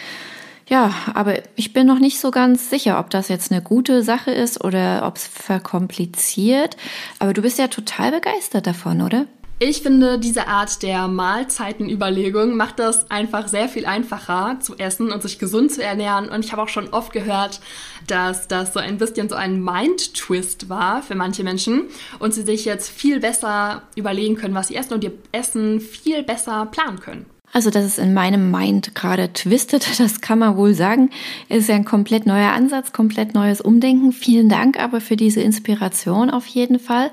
Ja, 0.70 0.94
aber 1.12 1.42
ich 1.54 1.74
bin 1.74 1.86
noch 1.86 1.98
nicht 1.98 2.18
so 2.18 2.30
ganz 2.30 2.70
sicher, 2.70 2.98
ob 2.98 3.10
das 3.10 3.28
jetzt 3.28 3.52
eine 3.52 3.60
gute 3.60 4.02
Sache 4.02 4.30
ist 4.30 4.64
oder 4.64 5.06
ob 5.06 5.16
es 5.16 5.26
verkompliziert. 5.26 6.78
Aber 7.18 7.34
du 7.34 7.42
bist 7.42 7.58
ja 7.58 7.68
total 7.68 8.12
begeistert 8.12 8.66
davon, 8.66 9.02
oder? 9.02 9.26
Ich 9.60 9.82
finde, 9.82 10.18
diese 10.18 10.48
Art 10.48 10.82
der 10.82 11.06
Mahlzeitenüberlegung 11.06 12.56
macht 12.56 12.80
das 12.80 13.08
einfach 13.10 13.46
sehr 13.46 13.68
viel 13.68 13.86
einfacher 13.86 14.58
zu 14.60 14.76
essen 14.78 15.12
und 15.12 15.22
sich 15.22 15.38
gesund 15.38 15.70
zu 15.70 15.82
ernähren. 15.82 16.28
Und 16.28 16.44
ich 16.44 16.50
habe 16.50 16.60
auch 16.62 16.68
schon 16.68 16.88
oft 16.88 17.12
gehört, 17.12 17.60
dass 18.08 18.48
das 18.48 18.72
so 18.72 18.80
ein 18.80 18.98
bisschen 18.98 19.28
so 19.28 19.36
ein 19.36 19.62
Mind-Twist 19.62 20.68
war 20.68 21.02
für 21.02 21.14
manche 21.14 21.44
Menschen 21.44 21.84
und 22.18 22.34
sie 22.34 22.42
sich 22.42 22.64
jetzt 22.64 22.90
viel 22.90 23.20
besser 23.20 23.82
überlegen 23.94 24.34
können, 24.34 24.54
was 24.54 24.68
sie 24.68 24.76
essen 24.76 24.94
und 24.94 25.04
ihr 25.04 25.12
Essen 25.30 25.80
viel 25.80 26.24
besser 26.24 26.66
planen 26.66 26.98
können. 26.98 27.26
Also, 27.52 27.70
dass 27.70 27.84
es 27.84 27.98
in 27.98 28.12
meinem 28.12 28.50
Mind 28.50 28.96
gerade 28.96 29.32
twistet, 29.32 29.88
das 30.00 30.20
kann 30.20 30.40
man 30.40 30.56
wohl 30.56 30.74
sagen. 30.74 31.10
Ist 31.48 31.68
ja 31.68 31.76
ein 31.76 31.84
komplett 31.84 32.26
neuer 32.26 32.50
Ansatz, 32.50 32.92
komplett 32.92 33.34
neues 33.34 33.60
Umdenken. 33.60 34.10
Vielen 34.10 34.48
Dank 34.48 34.80
aber 34.80 35.00
für 35.00 35.14
diese 35.14 35.40
Inspiration 35.40 36.30
auf 36.30 36.46
jeden 36.46 36.80
Fall. 36.80 37.12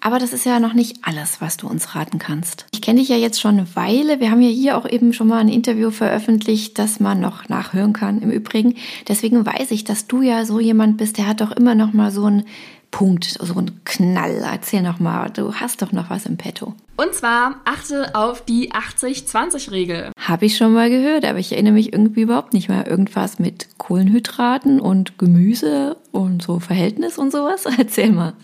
Aber 0.00 0.18
das 0.18 0.32
ist 0.32 0.46
ja 0.46 0.60
noch 0.60 0.72
nicht 0.72 0.98
alles, 1.02 1.40
was 1.40 1.58
du 1.58 1.68
uns 1.68 1.94
raten 1.94 2.18
kannst. 2.18 2.66
Ich 2.72 2.80
kenne 2.80 3.00
dich 3.00 3.10
ja 3.10 3.16
jetzt 3.16 3.40
schon 3.40 3.58
eine 3.58 3.76
Weile. 3.76 4.18
Wir 4.18 4.30
haben 4.30 4.40
ja 4.40 4.48
hier 4.48 4.78
auch 4.78 4.88
eben 4.88 5.12
schon 5.12 5.28
mal 5.28 5.38
ein 5.38 5.48
Interview 5.48 5.90
veröffentlicht, 5.90 6.78
das 6.78 7.00
man 7.00 7.20
noch 7.20 7.48
nachhören 7.48 7.92
kann 7.92 8.22
im 8.22 8.30
Übrigen. 8.30 8.76
Deswegen 9.08 9.44
weiß 9.44 9.70
ich, 9.72 9.84
dass 9.84 10.06
du 10.06 10.22
ja 10.22 10.46
so 10.46 10.58
jemand 10.58 10.96
bist, 10.96 11.18
der 11.18 11.26
hat 11.26 11.40
doch 11.42 11.52
immer 11.52 11.74
noch 11.74 11.92
mal 11.92 12.10
so 12.10 12.24
einen 12.24 12.44
Punkt, 12.90 13.24
so 13.24 13.54
einen 13.56 13.84
Knall. 13.84 14.42
Erzähl 14.44 14.82
noch 14.82 15.00
mal, 15.00 15.30
du 15.30 15.54
hast 15.54 15.82
doch 15.82 15.92
noch 15.92 16.10
was 16.10 16.26
im 16.26 16.36
Petto. 16.36 16.74
Und 16.96 17.14
zwar 17.14 17.56
achte 17.64 18.14
auf 18.14 18.44
die 18.44 18.72
80-20-Regel. 18.72 20.12
Habe 20.18 20.46
ich 20.46 20.56
schon 20.56 20.72
mal 20.72 20.90
gehört, 20.90 21.24
aber 21.24 21.38
ich 21.38 21.52
erinnere 21.52 21.74
mich 21.74 21.92
irgendwie 21.92 22.22
überhaupt 22.22 22.52
nicht 22.52 22.68
mehr. 22.68 22.86
Irgendwas 22.86 23.38
mit 23.38 23.68
Kohlenhydraten 23.78 24.80
und 24.80 25.18
Gemüse 25.18 25.96
und 26.10 26.42
so 26.42 26.58
Verhältnis 26.58 27.16
und 27.16 27.32
sowas. 27.32 27.64
Erzähl 27.78 28.12
mal. 28.12 28.34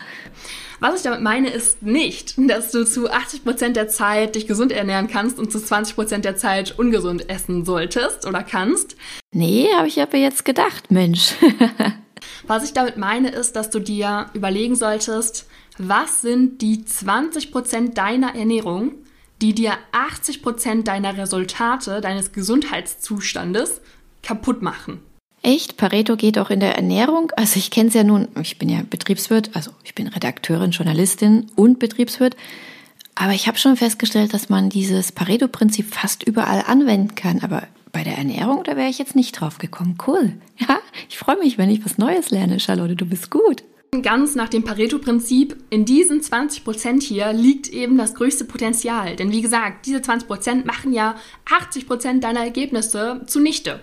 Was 0.79 0.95
ich 0.95 1.01
damit 1.01 1.21
meine, 1.21 1.49
ist 1.49 1.81
nicht, 1.81 2.35
dass 2.37 2.71
du 2.71 2.85
zu 2.85 3.09
80% 3.09 3.69
der 3.69 3.87
Zeit 3.87 4.35
dich 4.35 4.47
gesund 4.47 4.71
ernähren 4.71 5.07
kannst 5.07 5.39
und 5.39 5.51
zu 5.51 5.57
20% 5.57 6.19
der 6.19 6.37
Zeit 6.37 6.77
ungesund 6.77 7.29
essen 7.29 7.65
solltest 7.65 8.27
oder 8.27 8.43
kannst. 8.43 8.95
Nee, 9.33 9.67
habe 9.75 9.87
ich 9.87 10.01
aber 10.01 10.17
jetzt 10.17 10.45
gedacht, 10.45 10.91
Mensch. 10.91 11.35
Was 12.47 12.63
ich 12.63 12.73
damit 12.73 12.97
meine, 12.97 13.29
ist, 13.29 13.55
dass 13.55 13.69
du 13.69 13.79
dir 13.79 14.27
überlegen 14.33 14.75
solltest, 14.75 15.47
was 15.77 16.21
sind 16.21 16.61
die 16.61 16.83
20% 16.83 17.93
deiner 17.93 18.35
Ernährung, 18.35 18.95
die 19.41 19.53
dir 19.53 19.73
80% 19.91 20.83
deiner 20.83 21.17
Resultate, 21.17 22.01
deines 22.01 22.31
Gesundheitszustandes 22.31 23.81
kaputt 24.23 24.61
machen. 24.61 25.01
Echt? 25.47 25.77
Pareto 25.77 26.17
geht 26.17 26.37
auch 26.39 26.49
in 26.49 26.59
der 26.59 26.75
Ernährung. 26.75 27.31
Also 27.37 27.57
ich 27.57 27.71
kenne 27.71 27.87
es 27.87 27.93
ja 27.93 28.03
nun, 28.03 28.27
ich 28.41 28.59
bin 28.59 28.67
ja 28.67 28.81
Betriebswirt, 28.89 29.51
also 29.53 29.71
ich 29.85 29.95
bin 29.95 30.07
Redakteurin, 30.07 30.71
Journalistin 30.71 31.47
und 31.55 31.79
Betriebswirt. 31.79 32.35
Aber 33.15 33.31
ich 33.31 33.47
habe 33.47 33.57
schon 33.57 33.77
festgestellt, 33.77 34.33
dass 34.33 34.49
man 34.49 34.67
dieses 34.67 35.13
Pareto-Prinzip 35.13 35.95
fast 35.95 36.23
überall 36.23 36.65
anwenden 36.67 37.15
kann. 37.15 37.39
Aber 37.43 37.63
bei 37.93 38.03
der 38.03 38.17
Ernährung, 38.17 38.65
da 38.65 38.75
wäre 38.75 38.89
ich 38.89 38.99
jetzt 38.99 39.15
nicht 39.15 39.39
drauf 39.39 39.57
gekommen. 39.57 39.97
Cool. 40.05 40.33
Ja, 40.67 40.79
ich 41.07 41.17
freue 41.17 41.37
mich, 41.37 41.57
wenn 41.57 41.69
ich 41.69 41.85
was 41.85 41.97
Neues 41.97 42.29
lerne, 42.29 42.59
Charlotte. 42.59 42.97
Du 42.97 43.05
bist 43.05 43.31
gut. 43.31 43.63
Ganz 44.01 44.35
nach 44.35 44.49
dem 44.49 44.65
Pareto-Prinzip, 44.65 45.55
in 45.69 45.85
diesen 45.85 46.19
20% 46.19 47.01
hier 47.01 47.31
liegt 47.31 47.69
eben 47.69 47.97
das 47.97 48.15
größte 48.15 48.43
Potenzial. 48.43 49.15
Denn 49.15 49.31
wie 49.31 49.41
gesagt, 49.41 49.85
diese 49.85 49.99
20% 49.99 50.65
machen 50.65 50.91
ja 50.91 51.15
80% 51.45 52.19
deiner 52.19 52.41
Ergebnisse 52.41 53.21
zunichte. 53.27 53.79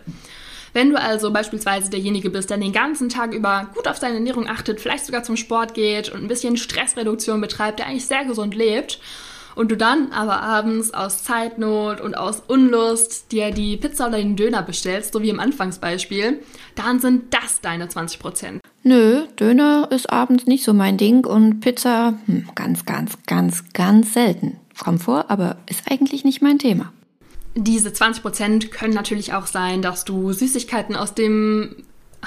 Wenn 0.74 0.90
du 0.90 1.00
also 1.00 1.32
beispielsweise 1.32 1.88
derjenige 1.88 2.30
bist, 2.30 2.50
der 2.50 2.58
den 2.58 2.72
ganzen 2.72 3.08
Tag 3.08 3.32
über 3.32 3.70
gut 3.74 3.88
auf 3.88 3.96
seine 3.96 4.16
Ernährung 4.16 4.48
achtet, 4.48 4.80
vielleicht 4.80 5.06
sogar 5.06 5.22
zum 5.22 5.36
Sport 5.36 5.72
geht 5.72 6.10
und 6.10 6.20
ein 6.22 6.28
bisschen 6.28 6.56
Stressreduktion 6.56 7.40
betreibt, 7.40 7.78
der 7.78 7.86
eigentlich 7.86 8.06
sehr 8.06 8.24
gesund 8.24 8.54
lebt, 8.54 9.00
und 9.54 9.70
du 9.70 9.76
dann 9.76 10.10
aber 10.10 10.42
abends 10.42 10.92
aus 10.92 11.22
Zeitnot 11.22 12.00
und 12.00 12.16
aus 12.16 12.42
Unlust 12.48 13.30
dir 13.30 13.52
die 13.52 13.76
Pizza 13.76 14.08
oder 14.08 14.18
den 14.18 14.34
Döner 14.34 14.62
bestellst, 14.62 15.12
so 15.12 15.22
wie 15.22 15.30
im 15.30 15.38
Anfangsbeispiel, 15.38 16.40
dann 16.74 16.98
sind 16.98 17.32
das 17.32 17.60
deine 17.60 17.86
20% 17.86 18.58
Nö, 18.82 19.22
Döner 19.38 19.88
ist 19.90 20.10
abends 20.10 20.46
nicht 20.46 20.64
so 20.64 20.74
mein 20.74 20.98
Ding 20.98 21.24
und 21.24 21.60
Pizza 21.60 22.14
hm, 22.26 22.48
ganz, 22.54 22.84
ganz, 22.84 23.16
ganz, 23.26 23.64
ganz 23.72 24.12
selten. 24.12 24.58
Kommt 24.82 25.04
vor, 25.04 25.30
aber 25.30 25.56
ist 25.70 25.90
eigentlich 25.90 26.24
nicht 26.24 26.42
mein 26.42 26.58
Thema. 26.58 26.92
Diese 27.54 27.90
20% 27.90 28.68
können 28.70 28.94
natürlich 28.94 29.32
auch 29.32 29.46
sein, 29.46 29.80
dass 29.80 30.04
du 30.04 30.32
Süßigkeiten 30.32 30.96
aus 30.96 31.14
dem 31.14 31.76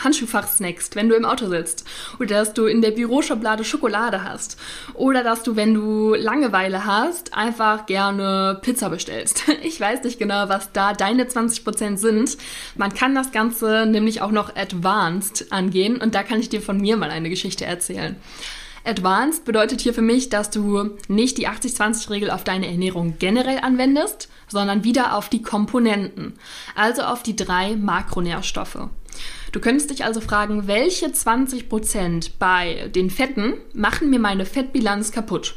Handschuhfach 0.03 0.47
snackst, 0.47 0.95
wenn 0.95 1.09
du 1.09 1.15
im 1.15 1.25
Auto 1.25 1.49
sitzt. 1.49 1.85
Oder 2.19 2.39
dass 2.39 2.53
du 2.53 2.65
in 2.65 2.81
der 2.81 2.91
Büroschublade 2.91 3.63
Schokolade 3.63 4.23
hast. 4.23 4.57
Oder 4.93 5.23
dass 5.23 5.43
du, 5.43 5.55
wenn 5.55 5.73
du 5.73 6.13
Langeweile 6.13 6.85
hast, 6.85 7.33
einfach 7.33 7.85
gerne 7.85 8.59
Pizza 8.61 8.89
bestellst. 8.89 9.43
Ich 9.63 9.81
weiß 9.81 10.03
nicht 10.03 10.19
genau, 10.19 10.49
was 10.49 10.71
da 10.71 10.93
deine 10.93 11.25
20% 11.25 11.97
sind. 11.97 12.37
Man 12.75 12.93
kann 12.93 13.15
das 13.15 13.31
Ganze 13.31 13.85
nämlich 13.85 14.21
auch 14.21 14.31
noch 14.31 14.55
advanced 14.55 15.51
angehen 15.51 15.97
und 15.97 16.15
da 16.15 16.23
kann 16.23 16.39
ich 16.39 16.49
dir 16.49 16.61
von 16.61 16.79
mir 16.79 16.95
mal 16.95 17.09
eine 17.09 17.29
Geschichte 17.29 17.65
erzählen. 17.65 18.15
Advanced 18.87 19.43
bedeutet 19.43 19.81
hier 19.81 19.93
für 19.93 20.01
mich, 20.01 20.29
dass 20.29 20.49
du 20.49 20.91
nicht 21.09 21.37
die 21.37 21.47
80-20-Regel 21.47 22.31
auf 22.31 22.43
deine 22.43 22.67
Ernährung 22.67 23.15
generell 23.19 23.59
anwendest, 23.59 24.29
sondern 24.47 24.83
wieder 24.83 25.15
auf 25.15 25.29
die 25.29 25.41
Komponenten, 25.41 26.33
also 26.73 27.01
auf 27.01 27.21
die 27.21 27.35
drei 27.35 27.75
Makronährstoffe. 27.75 28.87
Du 29.51 29.59
könntest 29.59 29.89
dich 29.89 30.05
also 30.05 30.21
fragen, 30.21 30.67
welche 30.67 31.07
20% 31.07 32.31
bei 32.39 32.89
den 32.95 33.09
Fetten 33.09 33.55
machen 33.73 34.09
mir 34.09 34.19
meine 34.19 34.45
Fettbilanz 34.45 35.11
kaputt? 35.11 35.55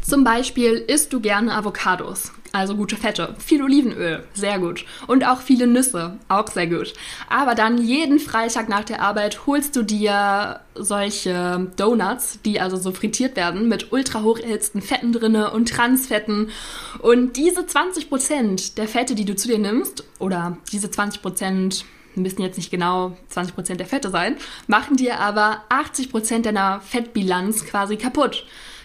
Zum 0.00 0.24
Beispiel 0.24 0.72
isst 0.74 1.12
du 1.12 1.20
gerne 1.20 1.54
Avocados, 1.54 2.32
also 2.52 2.76
gute 2.76 2.96
Fette, 2.96 3.34
viel 3.38 3.62
Olivenöl, 3.62 4.22
sehr 4.34 4.58
gut. 4.58 4.84
Und 5.06 5.26
auch 5.26 5.40
viele 5.40 5.66
Nüsse, 5.66 6.18
auch 6.28 6.46
sehr 6.48 6.66
gut. 6.66 6.92
Aber 7.28 7.54
dann 7.54 7.78
jeden 7.78 8.20
Freitag 8.20 8.68
nach 8.68 8.84
der 8.84 9.00
Arbeit 9.02 9.46
holst 9.46 9.74
du 9.76 9.82
dir 9.82 10.60
solche 10.74 11.66
Donuts, 11.76 12.38
die 12.44 12.60
also 12.60 12.76
so 12.76 12.92
frittiert 12.92 13.34
werden, 13.34 13.68
mit 13.68 13.92
ultra 13.92 14.22
hoch 14.22 14.38
erhitzten 14.38 14.82
Fetten 14.82 15.12
drinne 15.12 15.50
und 15.50 15.70
Transfetten. 15.70 16.50
Und 17.00 17.36
diese 17.36 17.62
20% 17.62 18.74
der 18.76 18.88
Fette, 18.88 19.14
die 19.14 19.24
du 19.24 19.34
zu 19.34 19.48
dir 19.48 19.58
nimmst, 19.58 20.04
oder 20.18 20.58
diese 20.70 20.88
20% 20.88 21.84
müssen 22.14 22.42
jetzt 22.42 22.56
nicht 22.56 22.70
genau 22.70 23.16
20% 23.34 23.76
der 23.76 23.86
Fette 23.86 24.10
sein, 24.10 24.36
machen 24.66 24.96
dir 24.96 25.18
aber 25.18 25.62
80% 25.70 26.42
deiner 26.42 26.80
Fettbilanz 26.80 27.64
quasi 27.66 27.96
kaputt. 27.96 28.44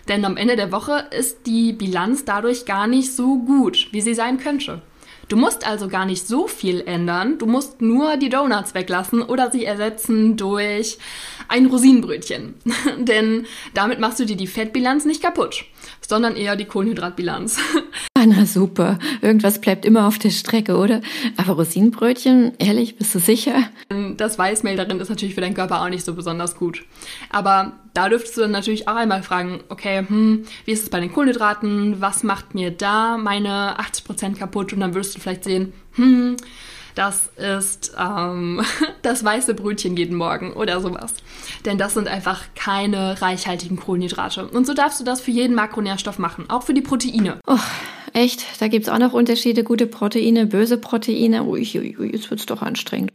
Denn 0.09 0.25
am 0.25 0.35
Ende 0.37 0.55
der 0.55 0.71
Woche 0.71 1.05
ist 1.11 1.45
die 1.45 1.71
Bilanz 1.71 2.25
dadurch 2.25 2.65
gar 2.65 2.87
nicht 2.87 3.15
so 3.15 3.37
gut, 3.37 3.87
wie 3.91 4.01
sie 4.01 4.15
sein 4.15 4.39
könnte. 4.39 4.81
Du 5.29 5.37
musst 5.37 5.67
also 5.67 5.87
gar 5.87 6.07
nicht 6.07 6.27
so 6.27 6.47
viel 6.47 6.81
ändern, 6.81 7.37
du 7.37 7.45
musst 7.45 7.81
nur 7.81 8.17
die 8.17 8.29
Donuts 8.29 8.73
weglassen 8.73 9.21
oder 9.21 9.51
sie 9.51 9.63
ersetzen 9.63 10.37
durch 10.37 10.97
ein 11.49 11.65
Rosinenbrötchen. 11.65 12.53
Denn 12.99 13.45
damit 13.73 13.99
machst 13.99 14.19
du 14.19 14.25
dir 14.25 14.37
die 14.37 14.47
Fettbilanz 14.47 15.05
nicht 15.05 15.21
kaputt, 15.21 15.65
sondern 16.07 16.35
eher 16.35 16.55
die 16.55 16.65
Kohlenhydratbilanz. 16.65 17.59
Ah, 18.21 18.25
na 18.25 18.45
super. 18.45 18.99
Irgendwas 19.21 19.61
bleibt 19.61 19.85
immer 19.85 20.05
auf 20.05 20.19
der 20.19 20.31
Strecke, 20.31 20.75
oder? 20.75 20.99
Aber 21.37 21.53
Rosinenbrötchen, 21.53 22.51
ehrlich, 22.59 22.97
bist 22.97 23.15
du 23.15 23.19
sicher? 23.19 23.69
Das 24.17 24.37
Weißmehl 24.37 24.75
darin 24.75 24.99
ist 24.99 25.07
natürlich 25.07 25.35
für 25.35 25.41
deinen 25.41 25.53
Körper 25.53 25.81
auch 25.81 25.87
nicht 25.87 26.03
so 26.03 26.13
besonders 26.15 26.57
gut. 26.57 26.83
Aber 27.29 27.79
da 27.93 28.09
dürftest 28.09 28.35
du 28.35 28.41
dann 28.41 28.51
natürlich 28.51 28.89
auch 28.89 28.95
einmal 28.97 29.23
fragen, 29.23 29.61
okay, 29.69 30.03
hm, 30.05 30.43
wie 30.65 30.71
ist 30.71 30.83
es 30.83 30.89
bei 30.89 30.99
den 30.99 31.13
Kohlenhydraten? 31.13 32.01
Was 32.01 32.23
macht 32.23 32.55
mir 32.55 32.71
da 32.71 33.17
meine 33.17 33.79
80% 33.79 34.35
kaputt? 34.37 34.73
Und 34.73 34.81
dann 34.81 34.95
wirst 34.95 35.15
du 35.15 35.21
vielleicht 35.21 35.45
sehen, 35.45 35.71
hm, 35.93 36.35
das 36.99 37.27
ist 37.37 37.93
ähm, 37.97 38.61
das 39.03 39.23
weiße 39.23 39.53
Brötchen 39.53 39.95
jeden 39.95 40.17
Morgen 40.17 40.51
oder 40.51 40.81
sowas. 40.81 41.13
Denn 41.63 41.77
das 41.77 41.93
sind 41.93 42.09
einfach 42.09 42.43
keine 42.55 43.21
reichhaltigen 43.21 43.77
Kohlenhydrate. 43.77 44.49
Und 44.49 44.67
so 44.67 44.73
darfst 44.73 44.99
du 44.99 45.05
das 45.05 45.21
für 45.21 45.31
jeden 45.31 45.55
Makronährstoff 45.55 46.19
machen, 46.19 46.49
auch 46.49 46.63
für 46.63 46.73
die 46.73 46.81
Proteine. 46.81 47.39
Oh, 47.47 47.57
echt? 48.19 48.45
Da 48.59 48.67
gibt 48.67 48.85
es 48.85 48.89
auch 48.89 48.99
noch 48.99 49.13
Unterschiede, 49.13 49.63
gute 49.63 49.87
Proteine, 49.87 50.45
böse 50.45 50.77
Proteine. 50.77 51.43
Ui, 51.45 51.67
ui, 51.75 51.97
ui, 51.97 52.11
jetzt 52.11 52.29
wird 52.29 52.39
es 52.39 52.45
doch 52.45 52.61
anstrengend. 52.61 53.11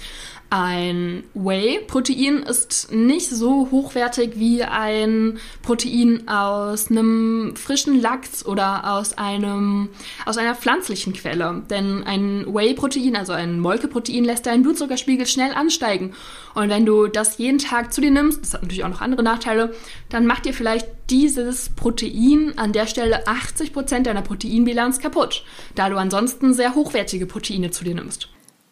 Ein 0.51 1.25
Whey-Protein 1.35 2.45
ist 2.45 2.93
nicht 2.93 3.29
so 3.29 3.69
hochwertig 3.71 4.33
wie 4.37 4.63
ein 4.63 5.39
Protein 5.63 6.29
aus 6.29 6.91
einem 6.91 7.55
frischen 7.57 8.01
Lachs 8.01 8.47
oder 8.47 8.93
aus, 8.93 9.19
einem, 9.19 9.89
aus 10.27 10.39
einer 10.39 10.55
pflanzlichen 10.55 11.13
Quelle. 11.13 11.63
Denn 11.71 12.05
ein 12.05 12.47
Whey-Protein, 12.47 13.17
also 13.17 13.33
ein 13.33 13.59
Molkeprotein, 13.59 14.25
lässt 14.25 14.47
deinen 14.47 14.63
Blutzuckerspiegel 14.63 15.27
schnell 15.27 15.53
ansteigen. 15.55 16.15
Und 16.55 16.69
wenn 16.69 16.87
du 16.87 17.09
das 17.09 17.39
jeden 17.39 17.59
Tag 17.59 17.93
zu 17.93 18.01
dir 18.01 18.13
nimmst, 18.13 18.43
das 18.43 18.55
hat 18.55 18.63
natürlich 18.63 18.85
auch 18.85 18.89
noch 18.89 19.01
andere 19.01 19.25
Nachteile, 19.25 19.75
dann 20.09 20.27
macht 20.27 20.45
dir 20.45 20.55
vielleicht 20.55 20.87
dieses 21.11 21.69
Protein 21.71 22.55
an 22.57 22.73
der 22.73 22.87
Stelle 22.87 23.27
80% 23.27 24.03
deiner 24.03 24.23
Proteinbilanz 24.23 24.99
kaputt, 24.99 25.45
da 25.75 25.89
du 25.89 25.97
ansonsten 25.97 26.55
sehr 26.55 26.75
hochwertige 26.75 27.27
Proteine 27.27 27.71
zu 27.71 27.85
dir 27.85 27.95
nimmst. 27.95 28.29